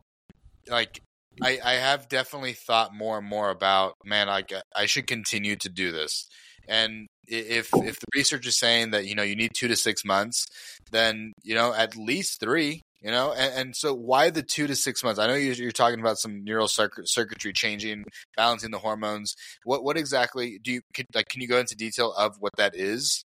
[0.68, 1.00] Like
[1.42, 5.68] I, I have definitely thought more and more about man, like I should continue to
[5.68, 6.28] do this.
[6.68, 10.04] And if if the research is saying that you know you need two to six
[10.04, 10.46] months,
[10.90, 12.82] then you know at least three.
[13.02, 15.18] You know, and, and so why the two to six months?
[15.18, 18.04] I know you're talking about some neural circuitry changing,
[18.36, 19.36] balancing the hormones.
[19.64, 20.80] What what exactly do you
[21.14, 21.28] like?
[21.28, 23.24] Can you go into detail of what that is?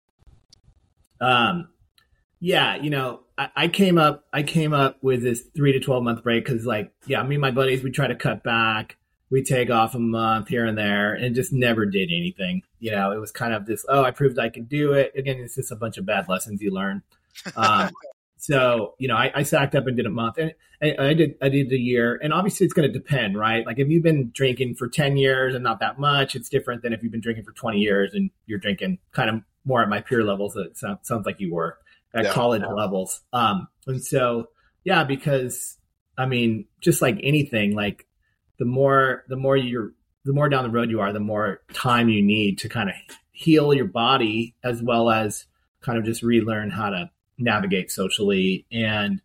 [1.20, 1.68] Um,
[2.40, 6.04] yeah, you know, I, I, came up I came up with this three to twelve
[6.04, 8.98] month break because like yeah, me and my buddies we try to cut back.
[9.30, 12.62] We take off a month here and there and just never did anything.
[12.80, 15.12] You know, it was kind of this, oh, I proved I could do it.
[15.18, 17.04] Again, it's just a bunch of bad lessons you learn.
[17.56, 17.92] Um,
[18.38, 21.36] so, you know, I, I sacked up and did a month and, and I did,
[21.42, 23.66] I did a year and obviously it's going to depend, right?
[23.66, 26.94] Like if you've been drinking for 10 years and not that much, it's different than
[26.94, 30.02] if you've been drinking for 20 years and you're drinking kind of more at my
[30.02, 30.56] peer levels.
[30.56, 31.78] It sounds like you were
[32.18, 32.34] at yeah.
[32.34, 33.22] college levels.
[33.32, 34.48] Um, and so,
[34.84, 35.78] yeah, because
[36.18, 38.08] I mean, just like anything, like
[38.58, 39.94] the more, the more you're,
[40.26, 42.96] the more down the road you are, the more time you need to kind of
[43.32, 45.46] heal your body as well as
[45.82, 48.66] kind of just relearn how to navigate socially.
[48.72, 49.22] And,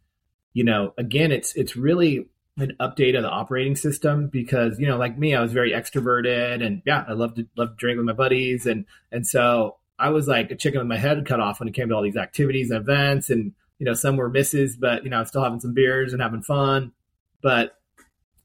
[0.53, 2.29] you know, again, it's, it's really
[2.59, 6.65] an update of the operating system because, you know, like me, I was very extroverted
[6.65, 8.67] and yeah, I loved to love to drink with my buddies.
[8.67, 11.75] And, and so I was like a chicken with my head cut off when it
[11.75, 13.31] came to all these activities and events.
[13.31, 16.21] And, you know, some were misses, but, you know, I'm still having some beers and
[16.21, 16.93] having fun.
[17.41, 17.79] But,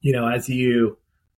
[0.00, 0.98] you know, as you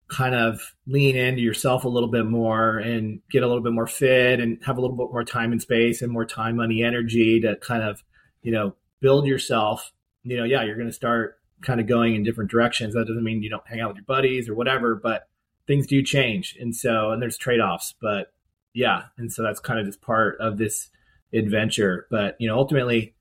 [0.10, 3.88] kind of lean into yourself a little bit more and get a little bit more
[3.88, 7.40] fit and have a little bit more time and space and more time, money, energy
[7.40, 8.04] to kind of,
[8.42, 9.92] you know, build yourself,
[10.24, 12.94] you know, yeah, you're going to start kind of going in different directions.
[12.94, 15.30] That doesn't mean you don't hang out with your buddies or whatever, but
[15.68, 16.58] things do change.
[16.60, 18.34] And so, and there's trade offs, but
[18.74, 20.90] yeah, and so that's kind of just part of this
[21.34, 22.08] adventure.
[22.10, 23.16] But you know, ultimately,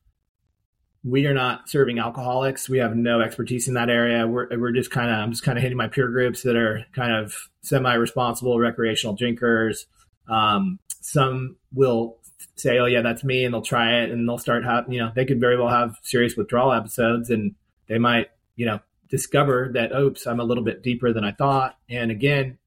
[1.04, 2.68] we are not serving alcoholics.
[2.68, 4.26] We have no expertise in that area.
[4.26, 6.84] We're, we're just kind of, I'm just kind of hitting my peer groups that are
[6.94, 9.86] kind of semi responsible recreational drinkers.
[10.28, 12.18] Um, some will
[12.56, 13.44] say, oh, yeah, that's me.
[13.44, 15.96] And they'll try it and they'll start having, you know, they could very well have
[16.02, 17.54] serious withdrawal episodes and
[17.88, 21.76] they might, you know, discover that, oops, I'm a little bit deeper than I thought.
[21.88, 22.58] And again,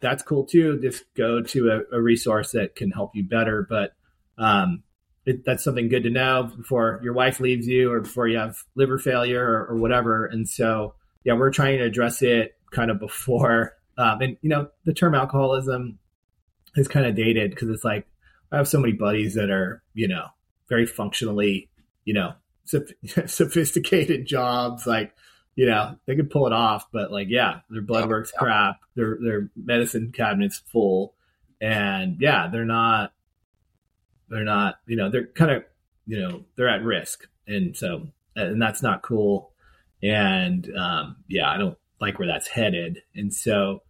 [0.00, 0.80] that's cool too.
[0.80, 3.66] Just go to a, a resource that can help you better.
[3.68, 3.92] But,
[4.38, 4.82] um,
[5.26, 8.56] it, that's something good to know before your wife leaves you or before you have
[8.74, 10.24] liver failure or, or whatever.
[10.26, 13.74] And so, yeah, we're trying to address it kind of before.
[13.98, 15.98] Um, and you know, the term alcoholism
[16.76, 18.06] is kind of dated because it's like
[18.52, 20.26] I have so many buddies that are you know
[20.68, 21.68] very functionally
[22.04, 22.34] you know
[23.26, 25.12] sophisticated jobs like
[25.58, 29.18] you know they could pull it off but like yeah their blood work's crap their
[29.20, 31.14] their medicine cabinet's full
[31.60, 33.12] and yeah they're not
[34.28, 35.64] they're not, you know, they're kind of,
[36.06, 37.26] you know, they're at risk.
[37.46, 39.52] And so, and that's not cool.
[40.02, 43.02] And um, yeah, I don't like where that's headed.
[43.14, 43.82] And so,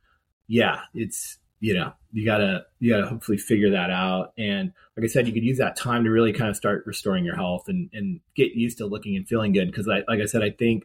[0.46, 4.32] yeah, it's, you know, you gotta, you gotta hopefully figure that out.
[4.38, 7.24] And like I said, you could use that time to really kind of start restoring
[7.24, 9.74] your health and, and get used to looking and feeling good.
[9.74, 10.84] Cause I, like I said, I think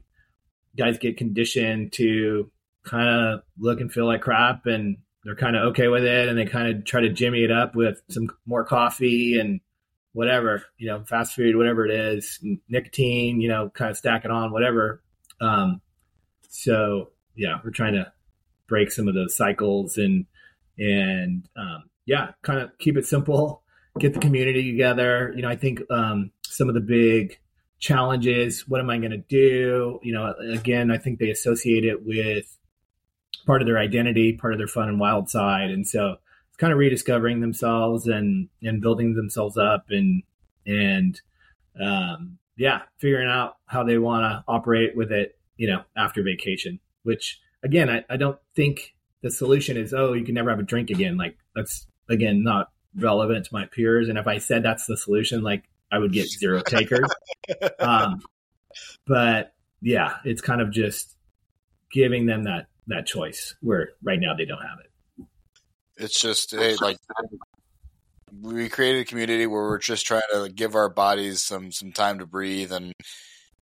[0.77, 2.51] guys get conditioned to
[2.83, 6.37] kind of look and feel like crap and they're kind of okay with it and
[6.37, 9.61] they kind of try to jimmy it up with some more coffee and
[10.11, 14.31] whatever, you know, fast food, whatever it is, nicotine, you know, kind of stack it
[14.31, 15.01] on, whatever.
[15.41, 15.81] Um,
[16.49, 18.11] so yeah, we're trying to
[18.67, 20.25] break some of those cycles and,
[20.77, 23.63] and, um, yeah, kind of keep it simple,
[23.99, 25.31] get the community together.
[25.35, 27.39] You know, I think, um, some of the big
[27.83, 29.99] challenges, what am I going to do?
[30.03, 32.45] You know, again, I think they associate it with
[33.45, 35.69] part of their identity, part of their fun and wild side.
[35.69, 36.15] And so
[36.47, 40.23] it's kind of rediscovering themselves and, and building themselves up and,
[40.65, 41.19] and,
[41.77, 46.79] um, yeah, figuring out how they want to operate with it, you know, after vacation,
[47.03, 50.63] which again, I, I don't think the solution is, oh, you can never have a
[50.63, 51.17] drink again.
[51.17, 54.07] Like that's again, not relevant to my peers.
[54.07, 57.07] And if I said that's the solution, like I would get zero takers.
[57.79, 58.21] um,
[59.05, 61.15] but yeah, it's kind of just
[61.91, 65.25] giving them that that choice where right now they don't have it.
[65.97, 66.97] It's just hey, like
[68.41, 72.17] we created a community where we're just trying to give our bodies some some time
[72.19, 72.91] to breathe and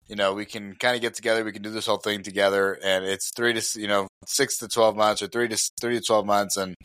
[0.06, 2.78] you know we can kind of get together we can do this whole thing together
[2.84, 6.00] and it's three to you know six to 12 months or three to three to
[6.00, 6.76] 12 months and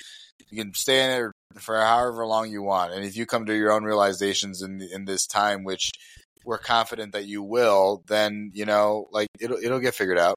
[0.50, 3.56] you can stay in there for however long you want and if you come to
[3.56, 5.92] your own realizations in in this time which
[6.44, 10.36] we're confident that you will then you know like it'll it'll get figured out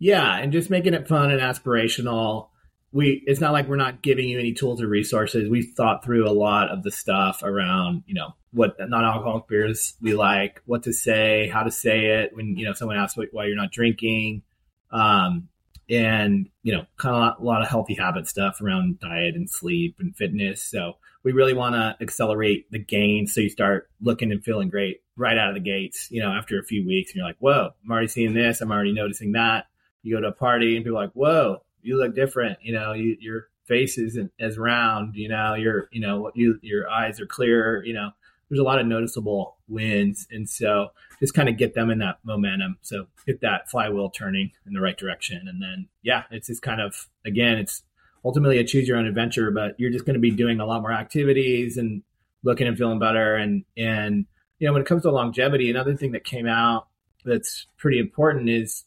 [0.00, 2.48] yeah, and just making it fun and aspirational.
[2.90, 5.48] We it's not like we're not giving you any tools or resources.
[5.48, 10.14] We've thought through a lot of the stuff around, you know, what non-alcoholic beers we
[10.14, 13.56] like, what to say, how to say it when you know someone asks why you're
[13.56, 14.42] not drinking,
[14.90, 15.49] um,
[15.90, 19.96] and you know, kind of a lot of healthy habit stuff around diet and sleep
[19.98, 20.62] and fitness.
[20.62, 25.02] So we really want to accelerate the gains so you start looking and feeling great
[25.16, 26.08] right out of the gates.
[26.10, 28.60] You know, after a few weeks, and you're like, "Whoa, I'm already seeing this.
[28.60, 29.66] I'm already noticing that."
[30.02, 32.58] you go to a party and people are like, whoa, you look different.
[32.62, 35.14] You know, you, your face isn't as round.
[35.14, 37.84] You know, your you know you your eyes are clearer.
[37.84, 38.10] You know,
[38.50, 40.88] there's a lot of noticeable wins, and so
[41.20, 42.78] just kind of get them in that momentum.
[42.82, 46.80] So get that flywheel turning in the right direction, and then yeah, it's just kind
[46.80, 47.82] of again, it's
[48.24, 50.82] ultimately a choose your own adventure, but you're just going to be doing a lot
[50.82, 52.02] more activities and
[52.42, 54.26] looking and feeling better, and and
[54.58, 56.88] you know when it comes to longevity, another thing that came out
[57.24, 58.84] that's pretty important is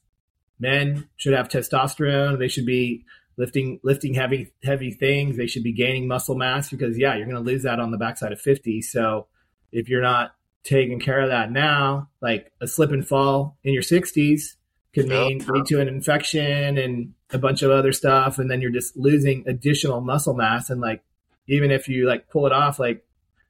[0.59, 2.37] men should have testosterone.
[2.37, 3.05] They should be
[3.37, 5.37] lifting lifting heavy heavy things.
[5.37, 7.97] They should be gaining muscle mass because yeah, you're going to lose that on the
[7.97, 8.81] backside of 50.
[8.81, 9.27] So
[9.73, 10.33] if you're not
[10.63, 14.55] taking care of that now, like a slip and fall in your 60s
[14.93, 15.49] could mean yep.
[15.49, 19.43] lead to an infection and a bunch of other stuff and then you're just losing
[19.47, 21.03] additional muscle mass and like
[21.47, 23.03] even if you like pull it off like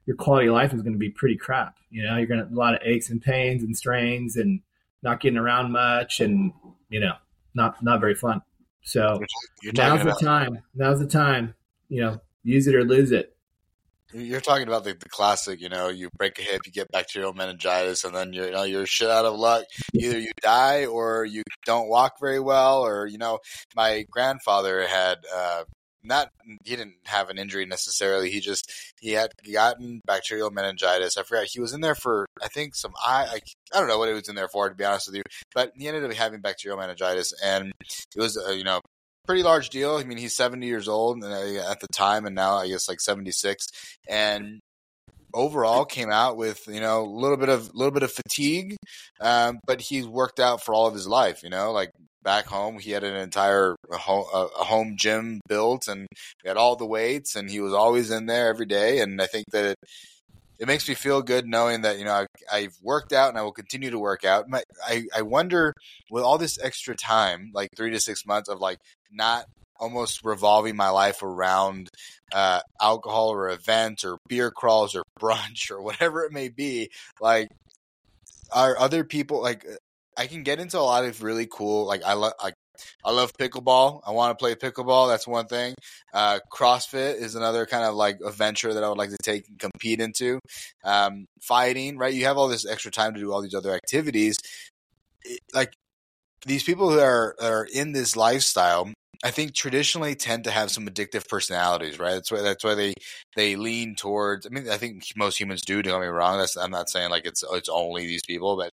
[0.05, 1.77] your quality of life is going to be pretty crap.
[1.89, 4.61] You know, you're going to a lot of aches and pains and strains and
[5.01, 6.53] not getting around much and
[6.89, 7.13] you know,
[7.53, 8.41] not not very fun.
[8.83, 9.19] So
[9.61, 10.59] you're now's the time.
[10.75, 11.55] Now's the time.
[11.89, 13.32] You know, use it or lose it.
[14.13, 17.33] You're talking about the, the classic, you know, you break a hip, you get bacterial
[17.33, 19.65] meningitis, and then you're, you know, you're shit out of luck.
[19.93, 23.39] Either you die or you don't walk very well, or, you know,
[23.75, 25.63] my grandfather had uh,
[26.03, 26.29] not
[26.63, 28.29] he didn't have an injury necessarily.
[28.29, 31.17] He just he had gotten bacterial meningitis.
[31.17, 33.27] I forgot he was in there for I think some eye.
[33.31, 33.39] I,
[33.75, 35.23] I don't know what it was in there for to be honest with you,
[35.55, 38.81] but he ended up having bacterial meningitis, and it was uh, you know
[39.25, 39.95] pretty large deal.
[39.95, 43.01] I mean, he's seventy years old uh, at the time, and now I guess like
[43.01, 43.67] seventy six,
[44.07, 44.59] and
[45.33, 48.75] overall came out with you know a little bit of a little bit of fatigue,
[49.21, 51.43] um, but he's worked out for all of his life.
[51.43, 51.91] You know, like
[52.23, 56.07] back home, he had an entire home, a home gym built, and
[56.41, 58.99] he had all the weights, and he was always in there every day.
[58.99, 59.77] And I think that it,
[60.59, 63.41] it makes me feel good knowing that you know I, have worked out and I
[63.41, 64.47] will continue to work out.
[64.47, 65.73] My, I I wonder
[66.11, 68.77] with all this extra time, like three to six months of like
[69.11, 69.45] not
[69.79, 71.89] almost revolving my life around
[72.33, 76.89] uh, alcohol or events or beer crawls or brunch or whatever it may be.
[77.19, 77.47] Like,
[78.51, 79.65] are other people like?
[80.15, 81.87] I can get into a lot of really cool.
[81.87, 82.53] Like, I love like
[83.03, 84.01] I love pickleball.
[84.05, 85.09] I want to play pickleball.
[85.09, 85.75] That's one thing.
[86.13, 89.47] Uh, CrossFit is another kind of like a venture that I would like to take
[89.47, 90.39] and compete into.
[90.83, 92.13] Um, fighting, right?
[92.13, 94.37] You have all this extra time to do all these other activities.
[95.53, 95.73] like
[96.45, 98.91] these people who are are in this lifestyle,
[99.23, 102.13] I think traditionally tend to have some addictive personalities, right?
[102.13, 102.93] That's why that's why they
[103.35, 104.45] they lean towards.
[104.45, 105.81] I mean, I think most humans do.
[105.81, 106.37] Don't get me wrong.
[106.37, 108.71] That's I'm not saying like it's it's only these people, but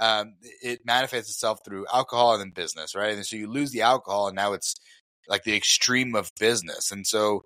[0.00, 3.14] um, it manifests itself through alcohol and then business, right?
[3.14, 4.74] And so you lose the alcohol, and now it's
[5.28, 6.90] like the extreme of business.
[6.90, 7.42] And so,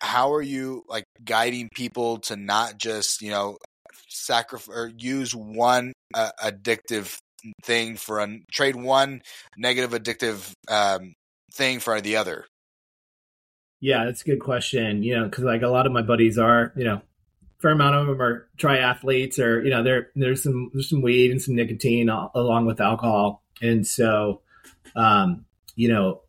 [0.00, 3.56] how are you like guiding people to not just you know
[4.08, 7.18] sacrifice or use one uh, addictive
[7.64, 9.22] thing for a trade one
[9.56, 11.14] negative addictive um,
[11.54, 12.44] thing for the other?
[13.80, 15.02] Yeah, that's a good question.
[15.02, 17.00] You know, because like a lot of my buddies are, you know,
[17.60, 21.30] fair amount of them are triathletes or you know there there's some there's some weed
[21.30, 23.42] and some nicotine along with alcohol.
[23.62, 24.42] And so
[24.94, 25.44] um
[25.74, 26.22] you know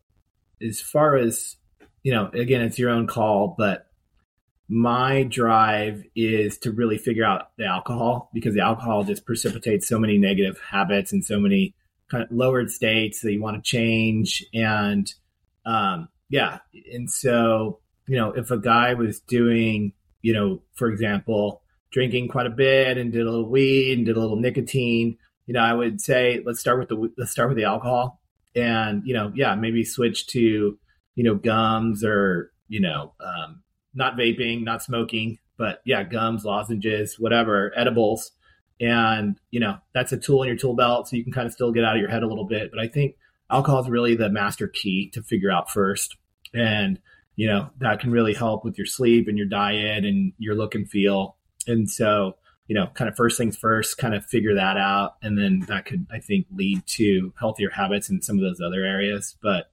[0.60, 1.56] as far as
[2.02, 3.86] you know again it's your own call but
[4.68, 9.98] my drive is to really figure out the alcohol because the alcohol just precipitates so
[9.98, 11.74] many negative habits and so many
[12.10, 14.44] kind of lowered states that you want to change.
[14.54, 15.12] And
[15.64, 16.58] um yeah
[16.92, 22.46] and so you know if a guy was doing you know, for example, drinking quite
[22.46, 25.16] a bit and did a little weed and did a little nicotine,
[25.48, 28.20] you know, I would say let's start with the let's start with the alcohol,
[28.54, 30.78] and you know, yeah, maybe switch to
[31.14, 33.62] you know gums or you know, um,
[33.94, 38.32] not vaping, not smoking, but yeah, gums, lozenges, whatever, edibles,
[38.78, 41.54] and you know, that's a tool in your tool belt, so you can kind of
[41.54, 42.70] still get out of your head a little bit.
[42.70, 43.16] But I think
[43.50, 46.18] alcohol is really the master key to figure out first,
[46.52, 47.00] and
[47.38, 50.74] you know, that can really help with your sleep and your diet and your look
[50.74, 51.36] and feel.
[51.68, 52.34] And so,
[52.66, 55.14] you know, kind of first things first, kind of figure that out.
[55.22, 58.84] And then that could, I think, lead to healthier habits in some of those other
[58.84, 59.36] areas.
[59.40, 59.70] But,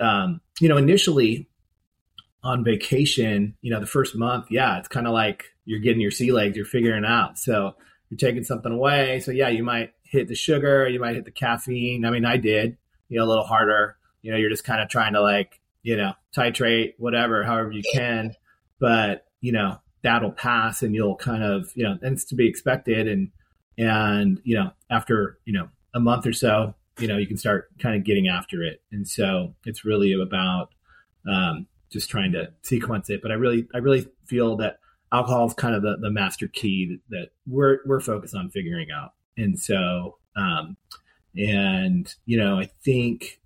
[0.00, 1.48] um, you know, initially
[2.42, 6.10] on vacation, you know, the first month, yeah, it's kind of like you're getting your
[6.10, 7.38] sea legs, you're figuring out.
[7.38, 7.76] So
[8.10, 9.20] you're taking something away.
[9.20, 12.04] So yeah, you might hit the sugar, you might hit the caffeine.
[12.04, 12.78] I mean, I did,
[13.08, 13.96] you know, a little harder.
[14.22, 17.82] You know, you're just kind of trying to like you know, titrate, whatever, however you
[17.92, 18.34] can.
[18.80, 22.48] But, you know, that'll pass and you'll kind of, you know, and it's to be
[22.48, 23.06] expected.
[23.06, 23.30] And,
[23.78, 27.68] and, you know, after, you know, a month or so, you know, you can start
[27.78, 28.82] kind of getting after it.
[28.90, 30.70] And so it's really about,
[31.30, 33.22] um, just trying to sequence it.
[33.22, 34.80] But I really, I really feel that
[35.12, 38.88] alcohol is kind of the, the master key that, that we're, we're focused on figuring
[38.90, 39.12] out.
[39.36, 40.78] And so, um,
[41.36, 43.40] and, you know, I think,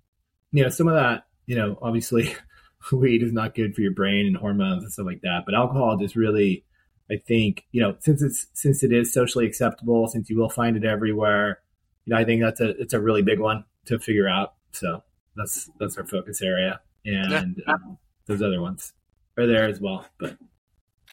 [0.51, 2.33] you know, some of that you know, obviously
[2.93, 5.41] weed is not good for your brain and hormones and stuff like that.
[5.45, 6.63] But alcohol just really,
[7.11, 10.77] I think, you know, since it's since it is socially acceptable, since you will find
[10.77, 11.59] it everywhere,
[12.05, 14.53] you know, I think that's a it's a really big one to figure out.
[14.71, 15.03] So
[15.35, 17.73] that's that's our focus area, and yeah.
[17.73, 17.97] um,
[18.27, 18.93] those other ones
[19.37, 20.05] are there as well.
[20.19, 20.37] But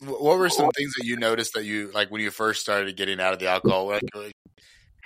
[0.03, 3.19] what were some things that you noticed that you like when you first started getting
[3.19, 3.89] out of the alcohol?
[3.89, 4.05] Like,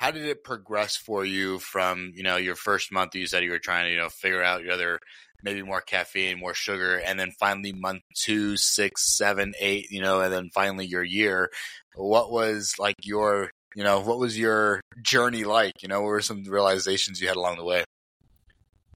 [0.03, 3.45] how did it progress for you from you know your first month that you said
[3.45, 4.99] you were trying to you know figure out your other
[5.45, 10.21] maybe more caffeine more sugar and then finally month two six seven eight you know
[10.21, 11.51] and then finally your year?
[11.95, 15.83] What was like your you know what was your journey like?
[15.83, 17.85] You know what were some realizations you had along the way?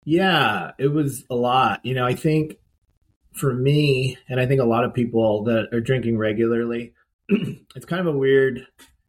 [0.04, 1.86] Yeah it was a lot.
[1.86, 2.57] You know i think
[3.32, 6.94] for me and i think a lot of people that are drinking regularly
[7.28, 8.66] it's kind of a weird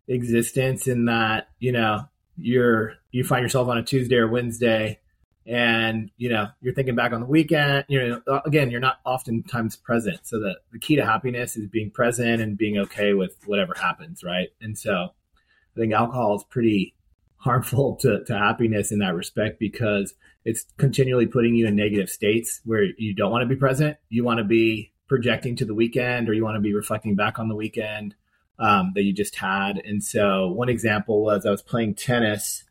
[0.08, 2.05] existence in that you know
[2.38, 4.99] you're you find yourself on a Tuesday or Wednesday
[5.45, 8.99] and you know you're thinking back on the weekend you know uh, again you're not
[9.05, 10.20] oftentimes present.
[10.24, 14.24] So the, the key to happiness is being present and being okay with whatever happens
[14.24, 14.49] right?
[14.62, 14.93] And so
[15.76, 16.95] i think alcohol is pretty
[17.38, 22.62] harmful to, to happiness in that respect because it's continually putting you in negative states
[22.66, 23.97] where you don't want to be present.
[24.10, 27.39] You want to be projecting to the weekend or you want to be reflecting back
[27.39, 28.16] on the weekend
[28.60, 29.78] um, that you just had.
[29.84, 32.64] And so one example was I was playing tennis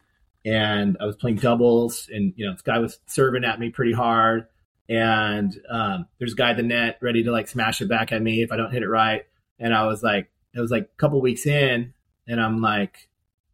[0.47, 3.93] and I was playing doubles, and you know this guy was serving at me pretty
[3.93, 4.47] hard,
[4.89, 8.23] and um, there's a guy at the net ready to like smash it back at
[8.23, 9.27] me if I don't hit it right,
[9.59, 11.93] and I was like, it was like a couple weeks in,
[12.29, 13.09] and I'm like,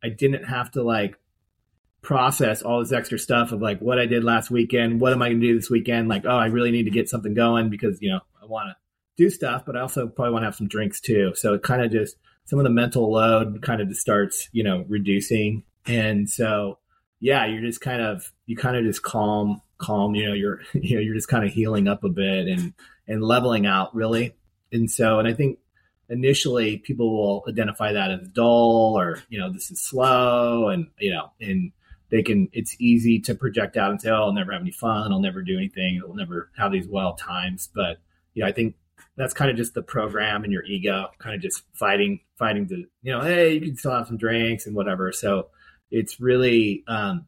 [0.04, 1.18] I didn't have to like
[2.02, 5.00] process all this extra stuff of like what I did last weekend.
[5.00, 6.08] What am I going to do this weekend?
[6.08, 8.76] Like, oh, I really need to get something going because you know I want to
[9.16, 11.32] do stuff, but I also probably want to have some drinks too.
[11.34, 14.64] So it kind of just some of the mental load kind of just starts, you
[14.64, 15.64] know, reducing.
[15.86, 16.78] And so,
[17.20, 20.96] yeah, you're just kind of, you kind of just calm, calm, you know, you're, you
[20.96, 22.74] know, you're just kind of healing up a bit and,
[23.06, 24.34] and leveling out really.
[24.72, 25.58] And so, and I think
[26.08, 31.10] initially people will identify that as dull or, you know, this is slow and, you
[31.10, 31.72] know, and
[32.10, 35.12] they can, it's easy to project out and say, oh, I'll never have any fun.
[35.12, 36.02] I'll never do anything.
[36.06, 37.70] I'll never have these well times.
[37.74, 37.98] But,
[38.34, 38.74] you know, I think
[39.16, 42.84] that's kind of just the program and your ego kind of just fighting fighting to
[43.02, 45.12] you know hey you can still have some drinks and whatever.
[45.12, 45.48] So
[45.90, 47.26] it's really um,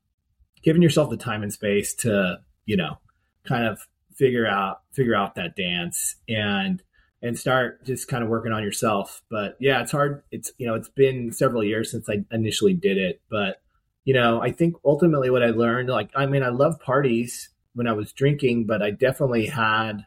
[0.62, 2.98] giving yourself the time and space to you know
[3.44, 3.78] kind of
[4.14, 6.82] figure out figure out that dance and
[7.22, 9.22] and start just kind of working on yourself.
[9.30, 12.96] But yeah it's hard it's you know it's been several years since i initially did
[12.96, 13.60] it but
[14.04, 17.86] you know i think ultimately what i learned like i mean i love parties when
[17.86, 20.04] i was drinking but i definitely had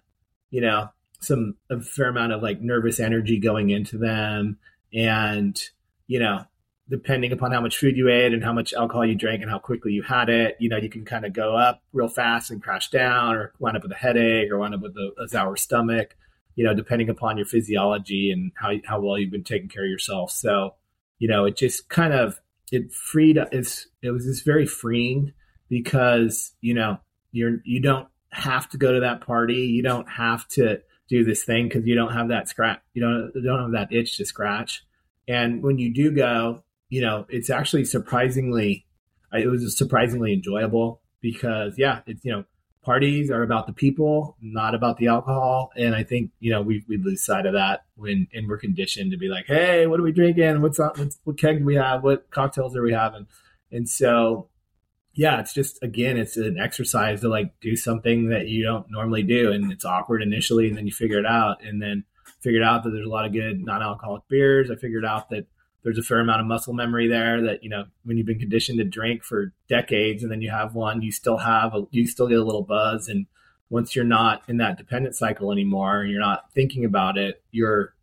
[0.51, 0.89] you know
[1.19, 4.57] some a fair amount of like nervous energy going into them.
[4.93, 5.61] And
[6.07, 6.45] you know
[6.89, 9.59] depending upon how much food you ate and how much alcohol you drank and how
[9.59, 12.63] quickly you had it you know you can kind of go up real fast and
[12.63, 15.57] crash down or wind up with a headache or wind up with a, a sour
[15.57, 16.15] stomach
[16.57, 19.89] you know depending upon your physiology and how, how well you've been taking care of
[19.89, 20.31] yourself.
[20.31, 20.73] So
[21.19, 22.41] you know it just kind of
[22.71, 25.31] it freed it's it was just very freeing
[25.69, 26.97] because you know
[27.31, 29.67] you're you don't have to go to that party.
[29.67, 33.31] You don't have to do this thing because you don't have that scratch, you don't
[33.43, 34.83] don't have that itch to scratch.
[35.27, 38.85] And when you do go, you know, it's actually surprisingly,
[39.33, 42.45] it was surprisingly enjoyable because yeah, it's you know,
[42.83, 45.71] parties are about the people, not about the alcohol.
[45.75, 49.11] And I think you know we we lose sight of that when and we're conditioned
[49.11, 50.61] to be like, hey, what are we drinking?
[50.61, 50.79] What's?
[50.79, 52.03] What's, what keg do we have?
[52.03, 53.27] What cocktails are we having?
[53.71, 54.47] And so
[55.17, 59.23] yeah, it's just again, it's an exercise to like do something that you don't normally
[59.23, 62.03] do, and it's awkward initially, and then you figure it out, and then
[62.39, 64.69] figured out that there's a lot of good non-alcoholic beers.
[64.69, 65.47] I figured out that
[65.81, 68.77] there's a fair amount of muscle memory there that you know when you've been conditioned
[68.77, 72.27] to drink for decades, and then you have one, you still have a, you still
[72.27, 73.25] get a little buzz, and
[73.71, 77.95] once you're not in that dependent cycle anymore, and you're not thinking about it, you're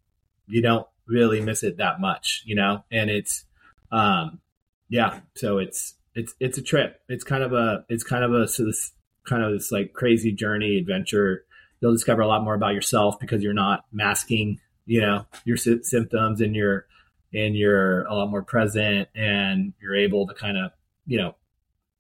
[0.48, 3.44] you don't really miss it that much, you know, and it's
[3.92, 4.40] um
[4.88, 7.00] yeah, so it's it's it's a trip.
[7.08, 8.92] It's kind of a it's kind of a so this
[9.26, 11.44] kind of this like crazy journey adventure.
[11.80, 15.82] You'll discover a lot more about yourself because you're not masking, you know, your sy-
[15.82, 16.86] symptoms and you're
[17.32, 20.70] and you're a lot more present and you're able to kind of
[21.06, 21.34] you know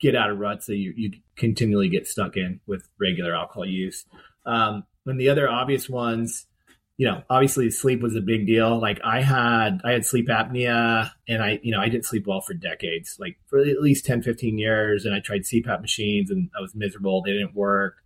[0.00, 4.04] get out of ruts that you, you continually get stuck in with regular alcohol use.
[4.44, 6.46] Um, and the other obvious ones
[6.96, 8.80] you know, obviously sleep was a big deal.
[8.80, 12.40] Like I had, I had sleep apnea and I, you know, I didn't sleep well
[12.40, 15.04] for decades, like for at least 10, 15 years.
[15.04, 17.22] And I tried CPAP machines and I was miserable.
[17.22, 17.96] They didn't work.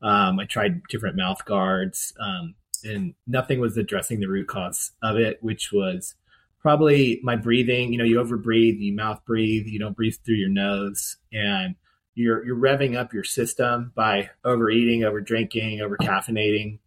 [0.00, 5.16] Um, I tried different mouth guards, um, and nothing was addressing the root cause of
[5.16, 6.14] it, which was
[6.60, 7.92] probably my breathing.
[7.92, 11.74] You know, you overbreathe, you mouth breathe, you don't breathe through your nose and
[12.14, 16.78] you're, you're revving up your system by overeating, over drinking, over caffeinating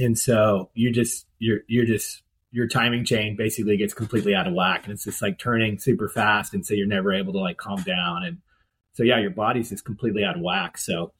[0.00, 2.22] and so you just you're you're just
[2.52, 4.82] your timing chain basically gets completely out of whack.
[4.84, 7.80] And it's just like turning super fast and so you're never able to like calm
[7.82, 8.24] down.
[8.24, 8.38] And
[8.94, 10.78] so yeah your body's just completely out of whack.
[10.78, 11.12] So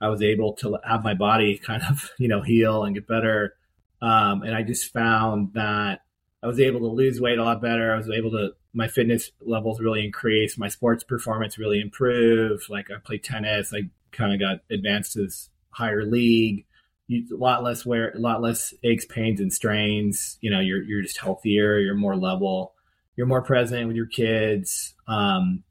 [0.00, 3.54] i was able to have my body kind of you know heal and get better.
[4.02, 6.00] Um, and i just found that
[6.42, 7.92] i was able to lose weight a lot better.
[7.92, 10.58] I was able to my fitness levels really increased.
[10.58, 12.68] My sports performance really improved.
[12.68, 13.72] Like i played tennis.
[13.72, 16.66] I kind of got advanced to this higher league
[17.06, 20.38] you, a lot less wear, a lot less aches, pains, and strains.
[20.40, 21.78] You know, you're you're just healthier.
[21.78, 22.74] You're more level.
[23.16, 24.94] You're more present with your kids.
[25.06, 25.62] Um,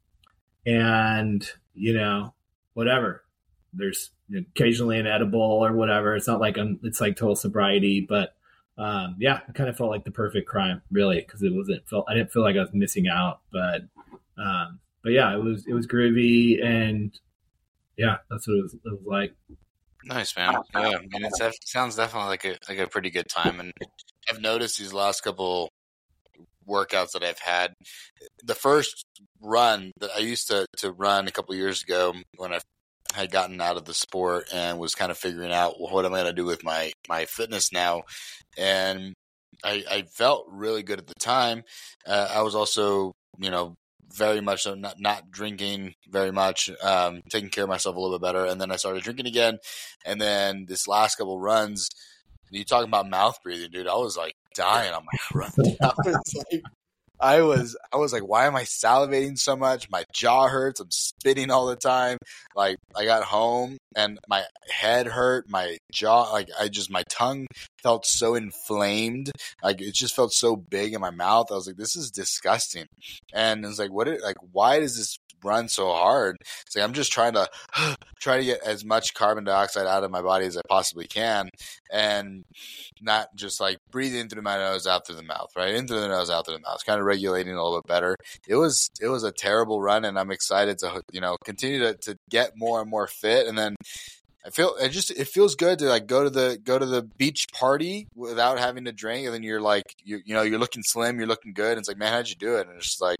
[0.64, 2.34] and you know,
[2.74, 3.24] whatever.
[3.72, 6.14] There's occasionally an edible or whatever.
[6.14, 6.78] It's not like I'm.
[6.84, 8.34] It's like total sobriety, but
[8.78, 11.88] um, yeah, it kind of felt like the perfect crime, really, because it wasn't.
[11.88, 13.82] Felt I didn't feel like I was missing out, but
[14.38, 17.16] um, but yeah, it was it was groovy and
[17.96, 19.34] yeah, that's what it was, it was like.
[20.04, 20.54] Nice man.
[20.74, 23.72] Yeah, I mean, it sounds definitely like a like a pretty good time, and
[24.30, 25.70] I've noticed these last couple
[26.68, 27.74] workouts that I've had.
[28.42, 29.04] The first
[29.40, 32.60] run that I used to to run a couple years ago when I
[33.14, 36.14] had gotten out of the sport and was kind of figuring out well, what am
[36.14, 38.02] I going to do with my my fitness now,
[38.58, 39.14] and
[39.64, 41.62] I, I felt really good at the time.
[42.06, 43.74] Uh, I was also you know
[44.14, 48.18] very much so not, not drinking very much, um, taking care of myself a little
[48.18, 48.44] bit better.
[48.44, 49.58] And then I started drinking again.
[50.04, 51.90] And then this last couple runs,
[52.50, 53.88] you talking about mouth breathing, dude.
[53.88, 55.52] I was like, dying on my run.
[55.82, 56.62] I was like,
[57.20, 59.88] I was I was like, why am I salivating so much?
[59.90, 60.80] My jaw hurts.
[60.80, 62.18] I'm spitting all the time.
[62.56, 65.48] Like I got home and my head hurt.
[65.48, 67.46] My jaw, like I just my tongue
[67.82, 69.30] felt so inflamed.
[69.62, 71.46] Like it just felt so big in my mouth.
[71.50, 72.86] I was like, this is disgusting.
[73.32, 74.08] And it's like, what?
[74.08, 76.36] It, like why does this run so hard.
[76.66, 77.48] It's like I'm just trying to
[78.20, 81.50] try to get as much carbon dioxide out of my body as I possibly can,
[81.92, 82.44] and
[83.00, 85.74] not just like breathe in through my nose, out through the mouth, right?
[85.74, 88.16] In through the nose, out through the mouth, kind of regulating a little bit better.
[88.48, 91.94] It was it was a terrible run, and I'm excited to you know continue to
[91.94, 93.76] to get more and more fit, and then.
[94.46, 97.00] I feel it just it feels good to like go to the go to the
[97.00, 100.82] beach party without having to drink, and then you're like you you know you're looking
[100.82, 101.70] slim, you're looking good.
[101.70, 102.68] And it's like man, how'd you do it?
[102.68, 103.16] And it's just like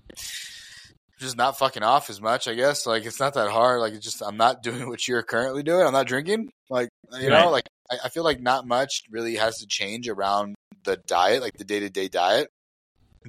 [1.19, 2.87] just not fucking off as much, I guess.
[2.87, 3.81] Like it's not that hard.
[3.81, 5.87] Like it's just I'm not doing what you're currently doing.
[5.87, 6.51] I'm not drinking.
[6.71, 7.45] Like you right.
[7.45, 10.55] know, like I, I, feel like not much really has to change around
[10.85, 12.49] the diet, like the day to day diet.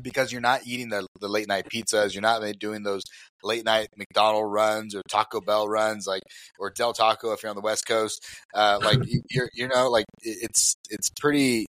[0.01, 3.03] Because you're not eating the, the late night pizzas, you're not doing those
[3.43, 6.21] late night McDonald runs or Taco Bell runs, like
[6.59, 8.21] or Del Taco if you're on the West Coast.
[8.53, 8.99] Uh, like
[9.31, 11.65] you're, you know, like it's it's pretty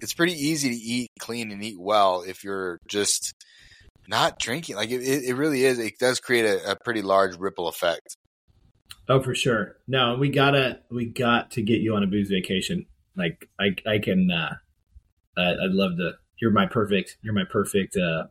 [0.00, 3.34] it's pretty easy to eat clean and eat well if you're just
[4.10, 4.76] not drinking.
[4.76, 5.78] Like it, it really is.
[5.78, 8.16] It does create a, a pretty large ripple effect.
[9.08, 9.76] Oh, for sure.
[9.88, 12.86] No, we gotta we got to get you on a booze vacation.
[13.16, 14.54] Like I I can uh
[15.38, 18.24] I'd love to you're my perfect you're my perfect uh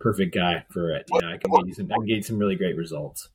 [0.00, 1.06] perfect guy for it.
[1.12, 3.28] Yeah, I can get you some I can get you some really great results.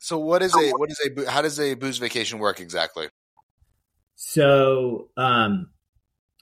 [0.00, 3.08] So what is a what is a how does a booze vacation work exactly?
[4.14, 5.70] So um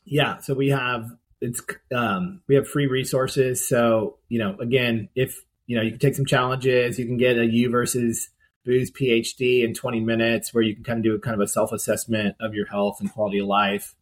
[0.04, 1.10] yeah, so we have
[1.40, 1.62] it's
[1.94, 3.66] um, we have free resources.
[3.66, 6.98] So you know, again, if you know, you can take some challenges.
[6.98, 8.30] You can get a U versus
[8.64, 11.48] booze PhD in 20 minutes, where you can kind of do a kind of a
[11.48, 13.94] self assessment of your health and quality of life,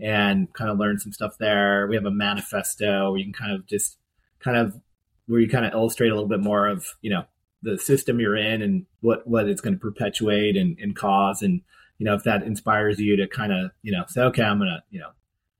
[0.00, 1.86] and kind of learn some stuff there.
[1.88, 3.98] We have a manifesto where you can kind of just
[4.40, 4.80] kind of
[5.26, 7.24] where you kind of illustrate a little bit more of you know
[7.62, 11.62] the system you're in and what what it's going to perpetuate and, and cause and
[11.98, 14.82] you know if that inspires you to kind of you know say okay i'm gonna
[14.90, 15.10] you know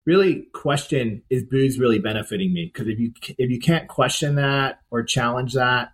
[0.04, 2.70] really question is booze really benefiting me.
[2.72, 5.92] Because if you if you can't question that or challenge that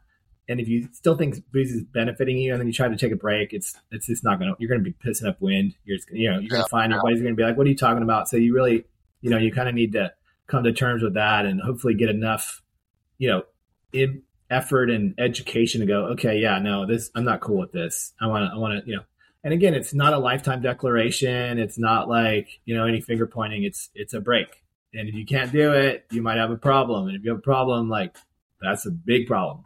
[0.49, 3.13] and if you still think booze is benefiting you and then you try to take
[3.13, 5.75] a break it's it's just not gonna you're gonna be pissing up wind.
[5.85, 8.03] You're just you know you're gonna find everybody's gonna be like what are you talking
[8.03, 8.29] about?
[8.29, 8.85] So you really
[9.21, 10.13] you know you kind of need to
[10.47, 12.63] come to terms with that and hopefully get enough
[13.19, 13.43] you know
[13.93, 18.15] in effort and education to go okay yeah no this i'm not cool with this.
[18.19, 19.03] I want to i want to you know
[19.45, 21.59] and again, it's not a lifetime declaration.
[21.59, 23.65] It's not like, you know, any finger pointing.
[23.65, 24.49] It's it's a break.
[24.95, 27.09] And if you can't do it, you might have a problem.
[27.09, 28.17] And if you have a problem, like
[28.61, 29.65] that's a big problem.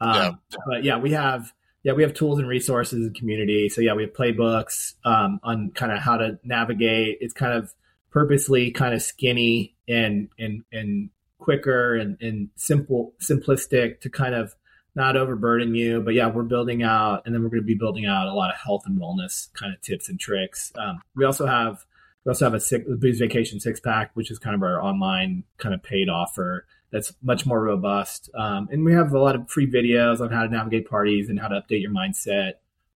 [0.00, 0.58] Um, yeah.
[0.66, 1.52] But yeah, we have
[1.82, 3.68] yeah we have tools and resources and community.
[3.68, 7.18] So yeah, we have playbooks um, on kind of how to navigate.
[7.20, 7.72] It's kind of
[8.10, 14.54] purposely kind of skinny and and and quicker and, and simple simplistic to kind of
[14.94, 16.00] not overburden you.
[16.00, 18.50] But yeah, we're building out, and then we're going to be building out a lot
[18.50, 20.72] of health and wellness kind of tips and tricks.
[20.76, 21.84] Um, we also have
[22.24, 25.44] we also have a six, Booze Vacation six pack, which is kind of our online
[25.58, 28.30] kind of paid offer that's much more robust.
[28.34, 31.40] Um, and we have a lot of free videos on how to navigate parties and
[31.40, 32.54] how to update your mindset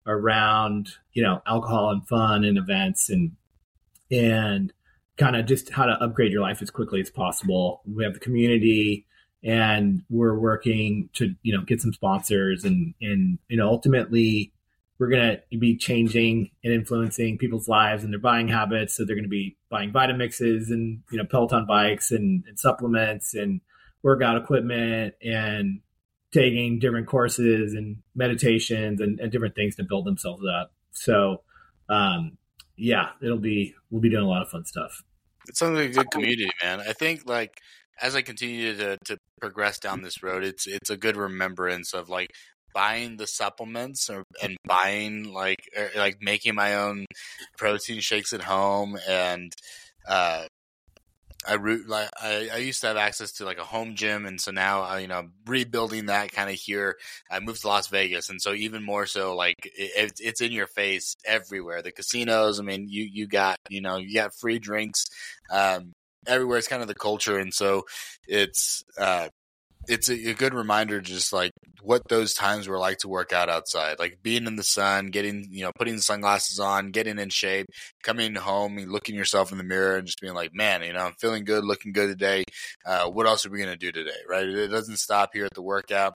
[0.07, 3.31] around you know alcohol and fun and events and
[4.11, 4.71] and
[5.17, 7.81] kind of just how to upgrade your life as quickly as possible.
[7.85, 9.07] We have the community
[9.43, 14.51] and we're working to you know get some sponsors and and you know ultimately
[14.97, 18.95] we're going to be changing and influencing people's lives and their buying habits.
[18.95, 23.33] So they're going to be buying vitamixes and you know peloton bikes and, and supplements
[23.33, 23.61] and
[24.03, 25.81] workout equipment and
[26.31, 30.71] taking different courses and meditations and, and different things to build themselves up.
[30.91, 31.41] So
[31.89, 32.37] um,
[32.77, 35.03] yeah it'll be we'll be doing a lot of fun stuff.
[35.47, 36.79] It sounds like a good community man.
[36.79, 37.59] I think like
[38.01, 42.09] as I continue to to progress down this road, it's it's a good remembrance of
[42.09, 42.31] like
[42.73, 47.05] buying the supplements or, and buying like er, like making my own
[47.57, 49.53] protein shakes at home and
[50.07, 50.45] uh
[51.47, 54.41] I root like I, I used to have access to like a home gym, and
[54.41, 56.97] so now I, you know rebuilding that kind of here.
[57.29, 60.67] I moved to Las Vegas, and so even more so, like it, it's in your
[60.67, 61.81] face everywhere.
[61.81, 65.05] The casinos, I mean, you you got you know you got free drinks.
[65.51, 65.93] Um,
[66.27, 66.57] everywhere.
[66.57, 67.83] It's kind of the culture, and so
[68.27, 69.29] it's uh,
[69.87, 71.51] it's a, a, good reminder just like
[71.81, 75.45] what those times were like to work out outside like being in the sun getting
[75.51, 77.67] you know putting the sunglasses on getting in shape
[78.03, 81.05] coming home and looking yourself in the mirror and just being like man you know
[81.05, 82.43] i'm feeling good looking good today.
[82.85, 84.11] Uh, what else are we going to do today?
[84.27, 84.47] Right?
[84.47, 86.13] It doesn't stop here at the workout.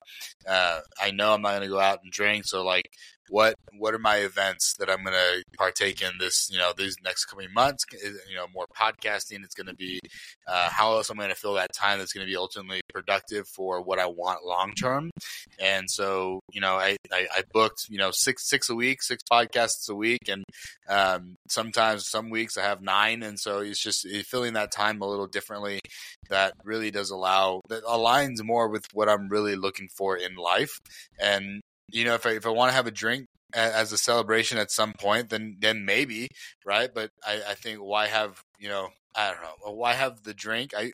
[0.48, 2.90] Uh, i know i'm not going to go out and drink so like
[3.30, 6.96] what what are my events that I'm going to partake in this you know these
[7.02, 7.84] next coming months?
[7.92, 10.00] You know more podcasting it's going to be
[10.46, 13.46] uh, how else I'm going to fill that time that's going to be ultimately productive
[13.48, 15.10] for what I want long term?
[15.58, 19.22] And so you know I, I, I booked you know six six a week six
[19.30, 20.44] podcasts a week and
[20.88, 25.06] um, sometimes some weeks I have nine and so it's just filling that time a
[25.06, 25.80] little differently
[26.28, 30.80] that really does allow that aligns more with what I'm really looking for in life.
[31.20, 31.60] And
[31.92, 34.70] you know, if I if I want to have a drink as a celebration at
[34.70, 36.28] some point, then then maybe,
[36.64, 36.90] right?
[36.92, 40.72] But I, I think why have you know I don't know why have the drink?
[40.76, 40.92] I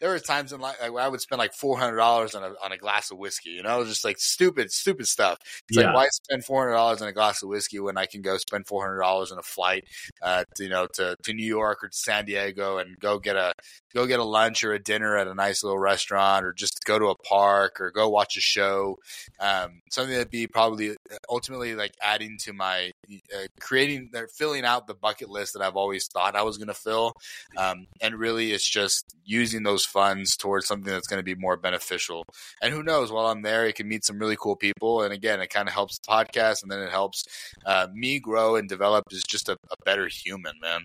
[0.00, 2.72] there were times in life I would spend like four hundred dollars on a on
[2.72, 3.50] a glass of whiskey.
[3.50, 5.38] You know, just like stupid, stupid stuff.
[5.68, 5.86] It's yeah.
[5.86, 8.36] like why spend four hundred dollars on a glass of whiskey when I can go
[8.38, 9.84] spend four hundred dollars on a flight,
[10.22, 13.36] uh, to, you know, to to New York or to San Diego and go get
[13.36, 13.52] a
[13.94, 16.98] go get a lunch or a dinner at a nice little restaurant or just go
[16.98, 18.96] to a park or go watch a show.
[19.40, 22.90] Um, something that'd be probably uh, ultimately like adding to my
[23.34, 26.68] uh, creating, they're filling out the bucket list that I've always thought I was going
[26.68, 27.14] to fill.
[27.56, 31.56] Um, and really, it's just using those funds towards something that's going to be more
[31.56, 32.24] beneficial.
[32.62, 35.02] And who knows, while I'm there, you can meet some really cool people.
[35.02, 37.24] And again, it kind of helps the podcast and then it helps
[37.66, 40.82] uh, me grow and develop as just a, a better human, man.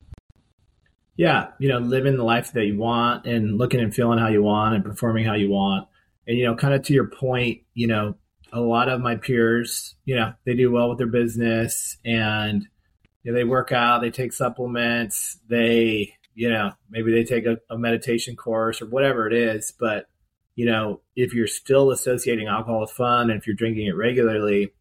[1.15, 4.41] Yeah, you know, living the life that you want and looking and feeling how you
[4.41, 5.87] want and performing how you want.
[6.27, 8.15] And, you know, kind of to your point, you know,
[8.51, 12.67] a lot of my peers, you know, they do well with their business and
[13.23, 17.57] you know, they work out, they take supplements, they you know, maybe they take a,
[17.69, 19.73] a meditation course or whatever it is.
[19.77, 20.07] But,
[20.55, 24.73] you know, if you're still associating alcohol with fun and if you're drinking it regularly,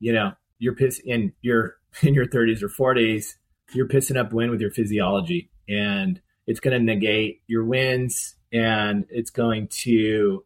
[0.00, 3.34] you know, you're piss in your in your 30s or 40s,
[3.72, 9.06] you're pissing up wind with your physiology and it's going to negate your wins and
[9.10, 10.44] it's going to,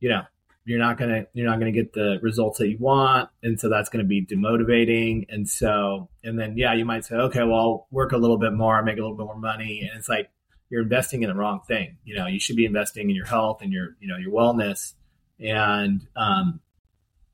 [0.00, 0.22] you know,
[0.68, 3.88] you're not gonna you're not gonna get the results that you want, and so that's
[3.88, 5.24] gonna be demotivating.
[5.30, 8.52] And so, and then yeah, you might say, okay, well, I'll work a little bit
[8.52, 10.30] more, make a little bit more money, and it's like
[10.68, 11.96] you're investing in the wrong thing.
[12.04, 14.92] You know, you should be investing in your health and your you know your wellness,
[15.40, 16.60] and um,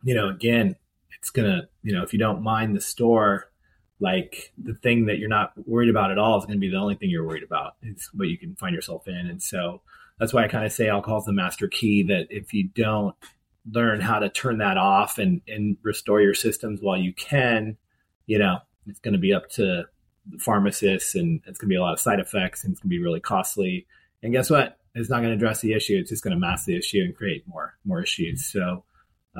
[0.04, 0.76] you know, again,
[1.18, 3.50] it's gonna you know if you don't mind the store,
[3.98, 6.94] like the thing that you're not worried about at all is to be the only
[6.94, 7.74] thing you're worried about.
[7.82, 9.80] It's what you can find yourself in, and so
[10.18, 12.04] that's why I kind of say alcohol is the master key.
[12.04, 13.14] That if you don't
[13.70, 17.76] learn how to turn that off and and restore your systems while you can,
[18.26, 19.84] you know, it's going to be up to
[20.26, 22.90] the pharmacists, and it's going to be a lot of side effects, and it's going
[22.90, 23.86] to be really costly.
[24.22, 24.78] And guess what?
[24.94, 25.98] It's not going to address the issue.
[25.98, 28.46] It's just going to mask the issue and create more more issues.
[28.46, 28.84] So,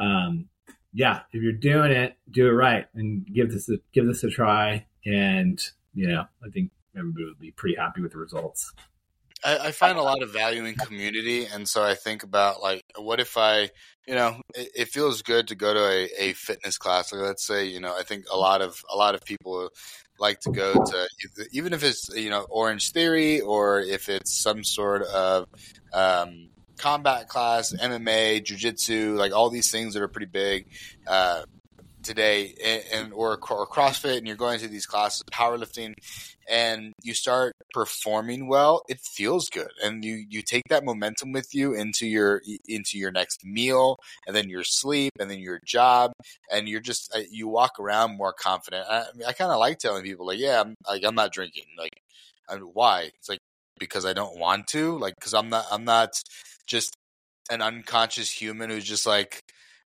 [0.01, 0.49] um,
[0.93, 4.31] yeah, if you're doing it, do it right and give this a, give this a
[4.31, 4.87] try.
[5.07, 5.61] And
[5.95, 8.73] you know, I think everybody would be pretty happy with the results.
[9.45, 12.83] I, I, find a lot of value in community, and so I think about like,
[12.97, 13.71] what if I,
[14.07, 17.13] you know, it, it feels good to go to a, a, fitness class.
[17.13, 19.71] Like, let's say, you know, I think a lot of a lot of people
[20.19, 21.09] like to go to
[21.53, 25.47] even if it's you know Orange Theory or if it's some sort of
[25.93, 30.67] um, combat class, MMA, jujitsu, like all these things that are pretty big.
[31.07, 31.43] Uh,
[32.05, 35.95] today and, or, or CrossFit and you're going to these classes, powerlifting,
[36.49, 41.55] and you start performing well, it feels good, and you you take that momentum with
[41.55, 43.97] you into your into your next meal,
[44.27, 46.13] and then your sleep, and then your job,
[46.53, 48.87] and you're just uh, you walk around more confident.
[48.89, 51.65] I, I kind of like telling people like, yeah, I'm like I'm not drinking.
[51.79, 52.01] Like,
[52.49, 53.11] I mean, why?
[53.19, 53.41] It's like
[53.79, 54.99] because I don't want to.
[54.99, 56.11] Like, because I'm not I'm not
[56.67, 56.95] just
[57.51, 59.41] an unconscious human who's just like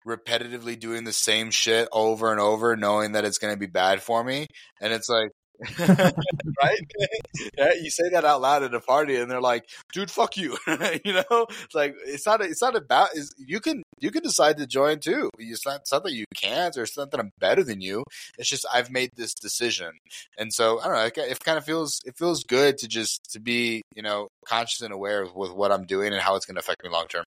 [0.07, 4.03] repetitively doing the same shit over and over, knowing that it's going to be bad
[4.03, 4.47] for me.
[4.81, 5.31] And it's like,
[5.79, 6.81] right?
[7.59, 10.57] yeah, you say that out loud at a party, and they're like, "Dude, fuck you."
[10.67, 12.43] you know, it's like it's not.
[12.43, 13.15] It's not about.
[13.15, 15.31] Is you can you can decide to join too.
[15.39, 18.05] It's not, that you can't, or it's not that I'm better than you.
[18.39, 19.93] It's just I've made this decision,
[20.39, 21.25] and so I don't know.
[21.25, 24.83] It, it kind of feels it feels good to just to be you know conscious
[24.83, 27.07] and aware of with what I'm doing and how it's going to affect me long
[27.09, 27.25] term.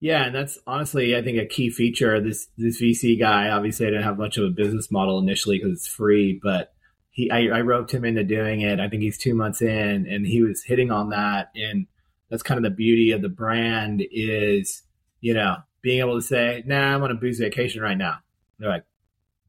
[0.00, 2.20] Yeah, and that's honestly, I think, a key feature.
[2.20, 5.72] This this VC guy obviously I didn't have much of a business model initially because
[5.72, 6.72] it's free, but
[7.10, 8.78] he I, I roped him into doing it.
[8.78, 11.50] I think he's two months in, and he was hitting on that.
[11.56, 11.86] And
[12.30, 14.82] that's kind of the beauty of the brand is,
[15.20, 18.18] you know, being able to say, "Nah, I'm on a booze vacation right now."
[18.58, 18.84] They're like,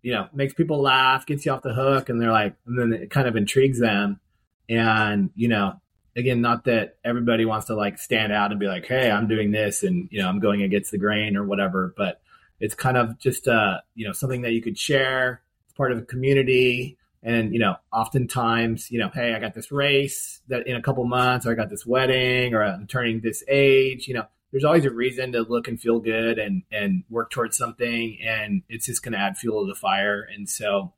[0.01, 2.93] you know, makes people laugh, gets you off the hook, and they're like, and then
[2.93, 4.19] it kind of intrigues them,
[4.67, 5.79] and you know,
[6.15, 9.51] again, not that everybody wants to like stand out and be like, Hey, I'm doing
[9.51, 12.21] this and, you know, I'm going against the grain or whatever, but
[12.59, 15.41] it's kind of just, uh, you know, something that you could share.
[15.65, 16.97] It's part of a community.
[17.21, 21.03] And, you know, oftentimes, you know, Hey, I got this race that in a couple
[21.05, 24.85] months, or I got this wedding or I'm turning this age, you know, there's always
[24.85, 28.17] a reason to look and feel good and, and work towards something.
[28.25, 30.21] And it's just going to add fuel to the fire.
[30.21, 30.93] And so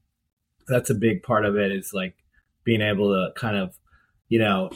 [0.67, 2.15] that's a big part of it is like
[2.63, 3.77] being able to kind of,
[4.29, 4.71] you know,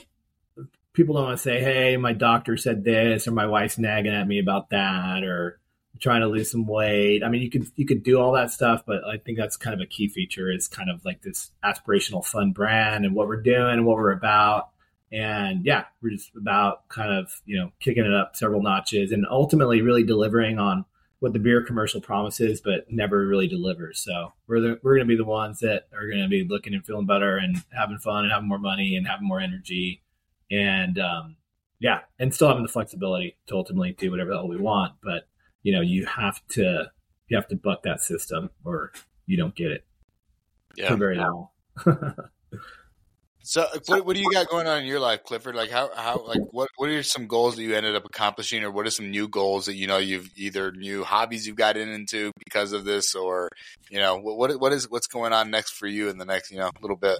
[0.95, 4.27] people don't want to say, "Hey, my doctor said this," or "My wife's nagging at
[4.27, 5.59] me about that," or
[5.93, 8.51] "I'm trying to lose some weight." I mean, you could you could do all that
[8.51, 11.51] stuff, but I think that's kind of a key feature is kind of like this
[11.63, 14.69] aspirational, fun brand and what we're doing and what we're about.
[15.11, 19.25] And yeah, we're just about kind of you know kicking it up several notches and
[19.29, 20.85] ultimately really delivering on
[21.19, 23.99] what the beer commercial promises, but never really delivers.
[23.99, 26.73] So we're the, we're going to be the ones that are going to be looking
[26.73, 30.01] and feeling better and having fun and having more money and having more energy
[30.51, 31.35] and um,
[31.79, 34.93] yeah, and still having the flexibility to ultimately do whatever the hell we want.
[35.03, 35.27] But
[35.63, 36.91] you know, you have to
[37.27, 38.91] you have to buck that system, or
[39.25, 39.85] you don't get it
[40.75, 40.89] Yeah.
[40.89, 41.49] for very long.
[43.47, 45.53] So, what, what do you got going on in your life, Clifford?
[45.53, 48.71] Like, how, how, like, what, what are some goals that you ended up accomplishing, or
[48.71, 52.31] what are some new goals that you know you've either new hobbies you've gotten into
[52.43, 53.49] because of this, or
[53.91, 56.49] you know, what, what, what is what's going on next for you in the next,
[56.49, 57.19] you know, little bit?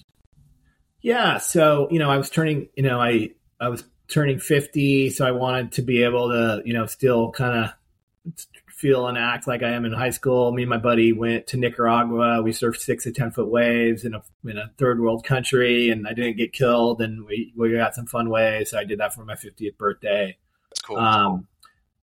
[1.02, 5.26] Yeah, so you know, I was turning, you know, I I was turning fifty, so
[5.26, 8.36] I wanted to be able to, you know, still kind of
[8.68, 10.52] feel and act like I am in high school.
[10.52, 12.42] Me and my buddy went to Nicaragua.
[12.42, 16.08] We surfed six to ten foot waves in a in a third world country, and
[16.08, 18.72] I didn't get killed, and we we got some fun waves.
[18.72, 20.38] So I did that for my fiftieth birthday.
[20.70, 20.98] That's cool.
[20.98, 21.48] Um,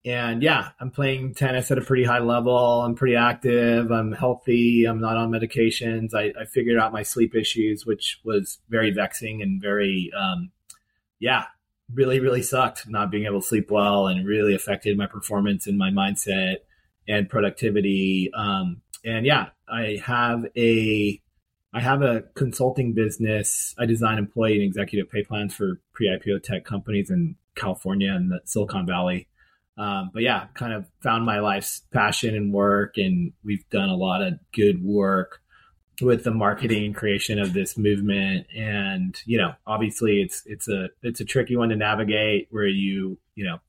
[0.05, 2.81] and yeah, I'm playing tennis at a pretty high level.
[2.81, 3.89] I'm pretty active.
[3.89, 4.83] I'm healthy.
[4.85, 6.13] I'm not on medications.
[6.13, 10.51] I, I figured out my sleep issues, which was very vexing and very, um,
[11.19, 11.45] yeah,
[11.93, 15.77] really, really sucked not being able to sleep well and really affected my performance and
[15.77, 16.57] my mindset
[17.07, 18.29] and productivity.
[18.35, 21.21] Um, and yeah, I have a,
[21.73, 23.73] I have a consulting business.
[23.79, 28.41] I design employee and executive pay plans for pre-IPO tech companies in California and the
[28.43, 29.27] Silicon Valley.
[29.77, 33.95] Um, but yeah, kind of found my life's passion and work, and we've done a
[33.95, 35.41] lot of good work
[36.01, 38.47] with the marketing and creation of this movement.
[38.55, 43.17] And you know, obviously, it's it's a it's a tricky one to navigate where you
[43.35, 43.59] you know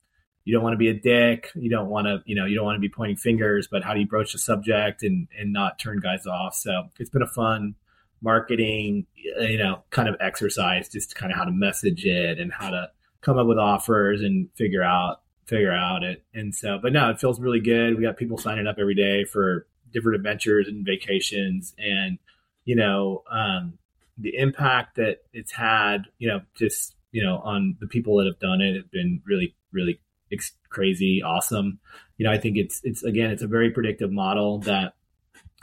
[0.43, 2.65] you don't want to be a dick, you don't want to you know you don't
[2.65, 5.79] want to be pointing fingers, but how do you broach the subject and and not
[5.79, 6.53] turn guys off?
[6.53, 7.75] So it's been a fun
[8.21, 12.69] marketing you know kind of exercise just kind of how to message it and how
[12.69, 12.89] to
[13.21, 16.23] come up with offers and figure out figure out it.
[16.33, 17.95] And so, but no, it feels really good.
[17.95, 22.17] We got people signing up every day for different adventures and vacations, and
[22.65, 23.77] you know, um,
[24.17, 28.39] the impact that it's had, you know, just you know, on the people that have
[28.39, 30.01] done it have been really, really
[30.33, 31.79] ex- crazy, awesome.
[32.17, 34.95] You know, I think it's it's again, it's a very predictive model that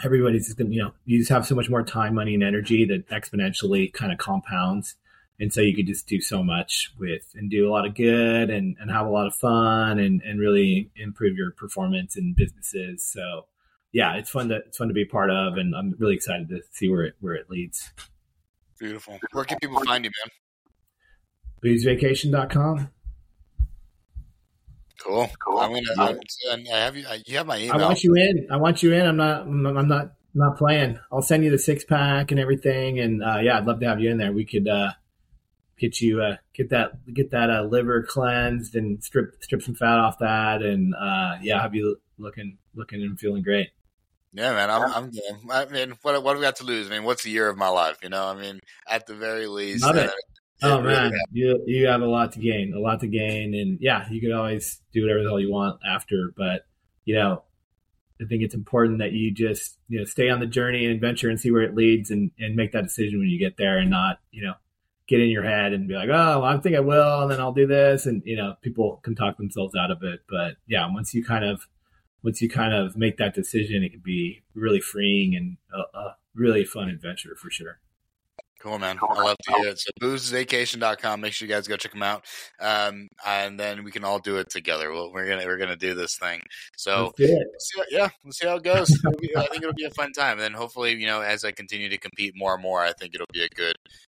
[0.03, 2.85] everybody's just gonna, you know, you just have so much more time, money, and energy
[2.87, 4.95] that exponentially kind of compounds
[5.41, 8.51] and so you could just do so much with and do a lot of good
[8.51, 13.05] and, and have a lot of fun and, and really improve your performance in businesses
[13.05, 13.47] so
[13.93, 16.61] yeah it's fun to it's fun to be part of and i'm really excited to
[16.73, 17.91] see where it where it leads
[18.79, 19.17] Beautiful.
[19.31, 20.11] Where can people find you,
[21.63, 21.73] man?
[21.73, 22.91] boozevacation.com
[24.99, 25.31] Cool.
[25.45, 25.59] Cool.
[25.59, 26.19] I'm gonna.
[26.51, 27.05] I'm, I have you.
[27.27, 27.75] You have my email.
[27.75, 31.23] i want you in i want you in i'm not i'm not not playing i'll
[31.23, 34.11] send you the six pack and everything and uh, yeah i'd love to have you
[34.11, 34.93] in there we could uh
[35.79, 39.99] get you uh, get that get that uh, liver cleansed and strip strip some fat
[39.99, 43.71] off that, and uh, yeah, have you looking looking and feeling great.
[44.35, 45.51] Yeah, man, I'm, I'm game.
[45.51, 46.87] I mean, what what do we got to lose?
[46.87, 47.99] I mean, what's the year of my life?
[48.03, 49.85] You know, I mean, at the very least.
[49.85, 50.09] Love it.
[50.09, 50.13] uh,
[50.65, 53.79] Oh really man, you you have a lot to gain, a lot to gain, and
[53.81, 56.65] yeah, you could always do whatever the hell you want after, but
[57.05, 57.43] you know,
[58.21, 61.29] I think it's important that you just you know stay on the journey and adventure
[61.29, 63.91] and see where it leads, and and make that decision when you get there, and
[63.91, 64.55] not you know
[65.13, 67.53] get in your head and be like, oh, I think I will, and then I'll
[67.53, 71.13] do this, and you know, people can talk themselves out of it, but yeah, once
[71.13, 71.67] you kind of
[72.25, 76.17] once you kind of make that decision, it can be really freeing and a, a
[76.35, 77.79] really fun adventure for sure.
[78.61, 78.97] Cool, man.
[79.03, 79.81] I love to hear it.
[79.81, 81.21] So boozevacation.com.
[81.21, 82.25] Make sure you guys go check them out.
[82.61, 84.93] Um, and then we can all do it together.
[84.93, 86.41] Well, we're gonna we're gonna do this thing.
[86.77, 87.47] So Let's do it.
[87.53, 88.89] Let's see how- yeah, we'll see how it goes.
[89.21, 90.33] Be- I think it'll be a fun time.
[90.39, 93.17] And then hopefully, you know, as I continue to compete more and more, I think
[93.17, 93.75] it'll be a good,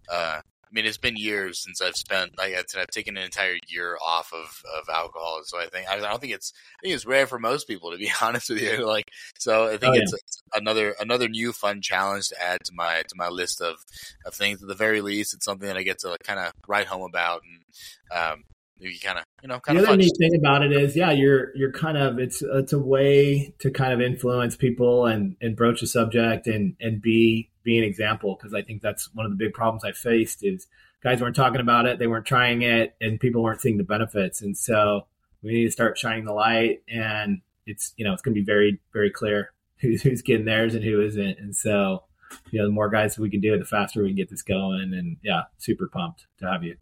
[0.09, 0.39] uh,
[0.77, 3.97] mean, it's been years since I've spent like I said, I've taken an entire year
[4.05, 5.41] off of, of alcohol.
[5.43, 7.97] So I think I don't think it's I think it's rare for most people to
[7.97, 8.85] be honest with you.
[8.85, 9.09] Like
[9.39, 13.03] so, I think oh, it's, it's, another another new fun challenge to add to my
[13.07, 13.77] to my list of
[14.25, 14.61] of things.
[14.61, 17.03] At the very least, it's something that I get to like, kind of write home
[17.09, 18.43] about and um,
[18.79, 21.11] you kind of you know kind the of other neat thing about it is yeah
[21.11, 25.55] you're you're kind of it's it's a way to kind of influence people and and
[25.55, 29.31] broach a subject and and be be an example because i think that's one of
[29.31, 30.67] the big problems i faced is
[31.03, 34.41] guys weren't talking about it they weren't trying it and people weren't seeing the benefits.
[34.41, 35.07] And so
[35.43, 38.45] we need to start shining the light and it's you know it's going to be
[38.45, 41.39] very very clear who's who's getting theirs and who isn't.
[41.39, 42.03] And so
[42.51, 44.41] you know the more guys we can do it the faster we can get this
[44.41, 44.93] going.
[44.93, 46.77] And yeah super pumped to have you.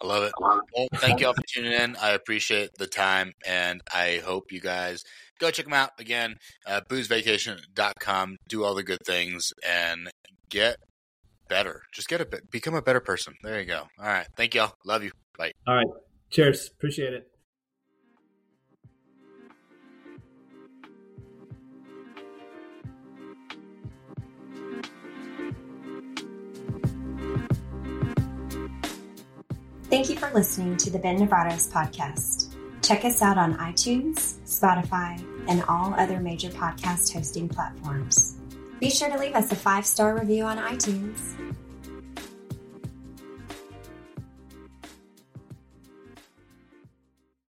[0.00, 0.32] I love it.
[0.40, 1.96] Well, thank you all for tuning in.
[1.96, 5.04] I appreciate the time, and I hope you guys
[5.42, 6.36] go check them out again.
[6.66, 8.36] Uh, boozevacation.com.
[8.48, 10.08] Do all the good things and
[10.48, 10.76] get
[11.48, 11.82] better.
[11.92, 13.34] Just get a bit, become a better person.
[13.42, 13.82] There you go.
[13.98, 14.26] All right.
[14.36, 14.72] Thank y'all.
[14.86, 15.10] Love you.
[15.36, 15.52] Bye.
[15.66, 15.86] All right.
[16.30, 16.70] Cheers.
[16.78, 17.28] Appreciate it.
[29.90, 32.54] Thank you for listening to the Ben Nevares podcast.
[32.82, 38.36] Check us out on iTunes, Spotify, and all other major podcast hosting platforms.
[38.80, 41.51] Be sure to leave us a five star review on iTunes.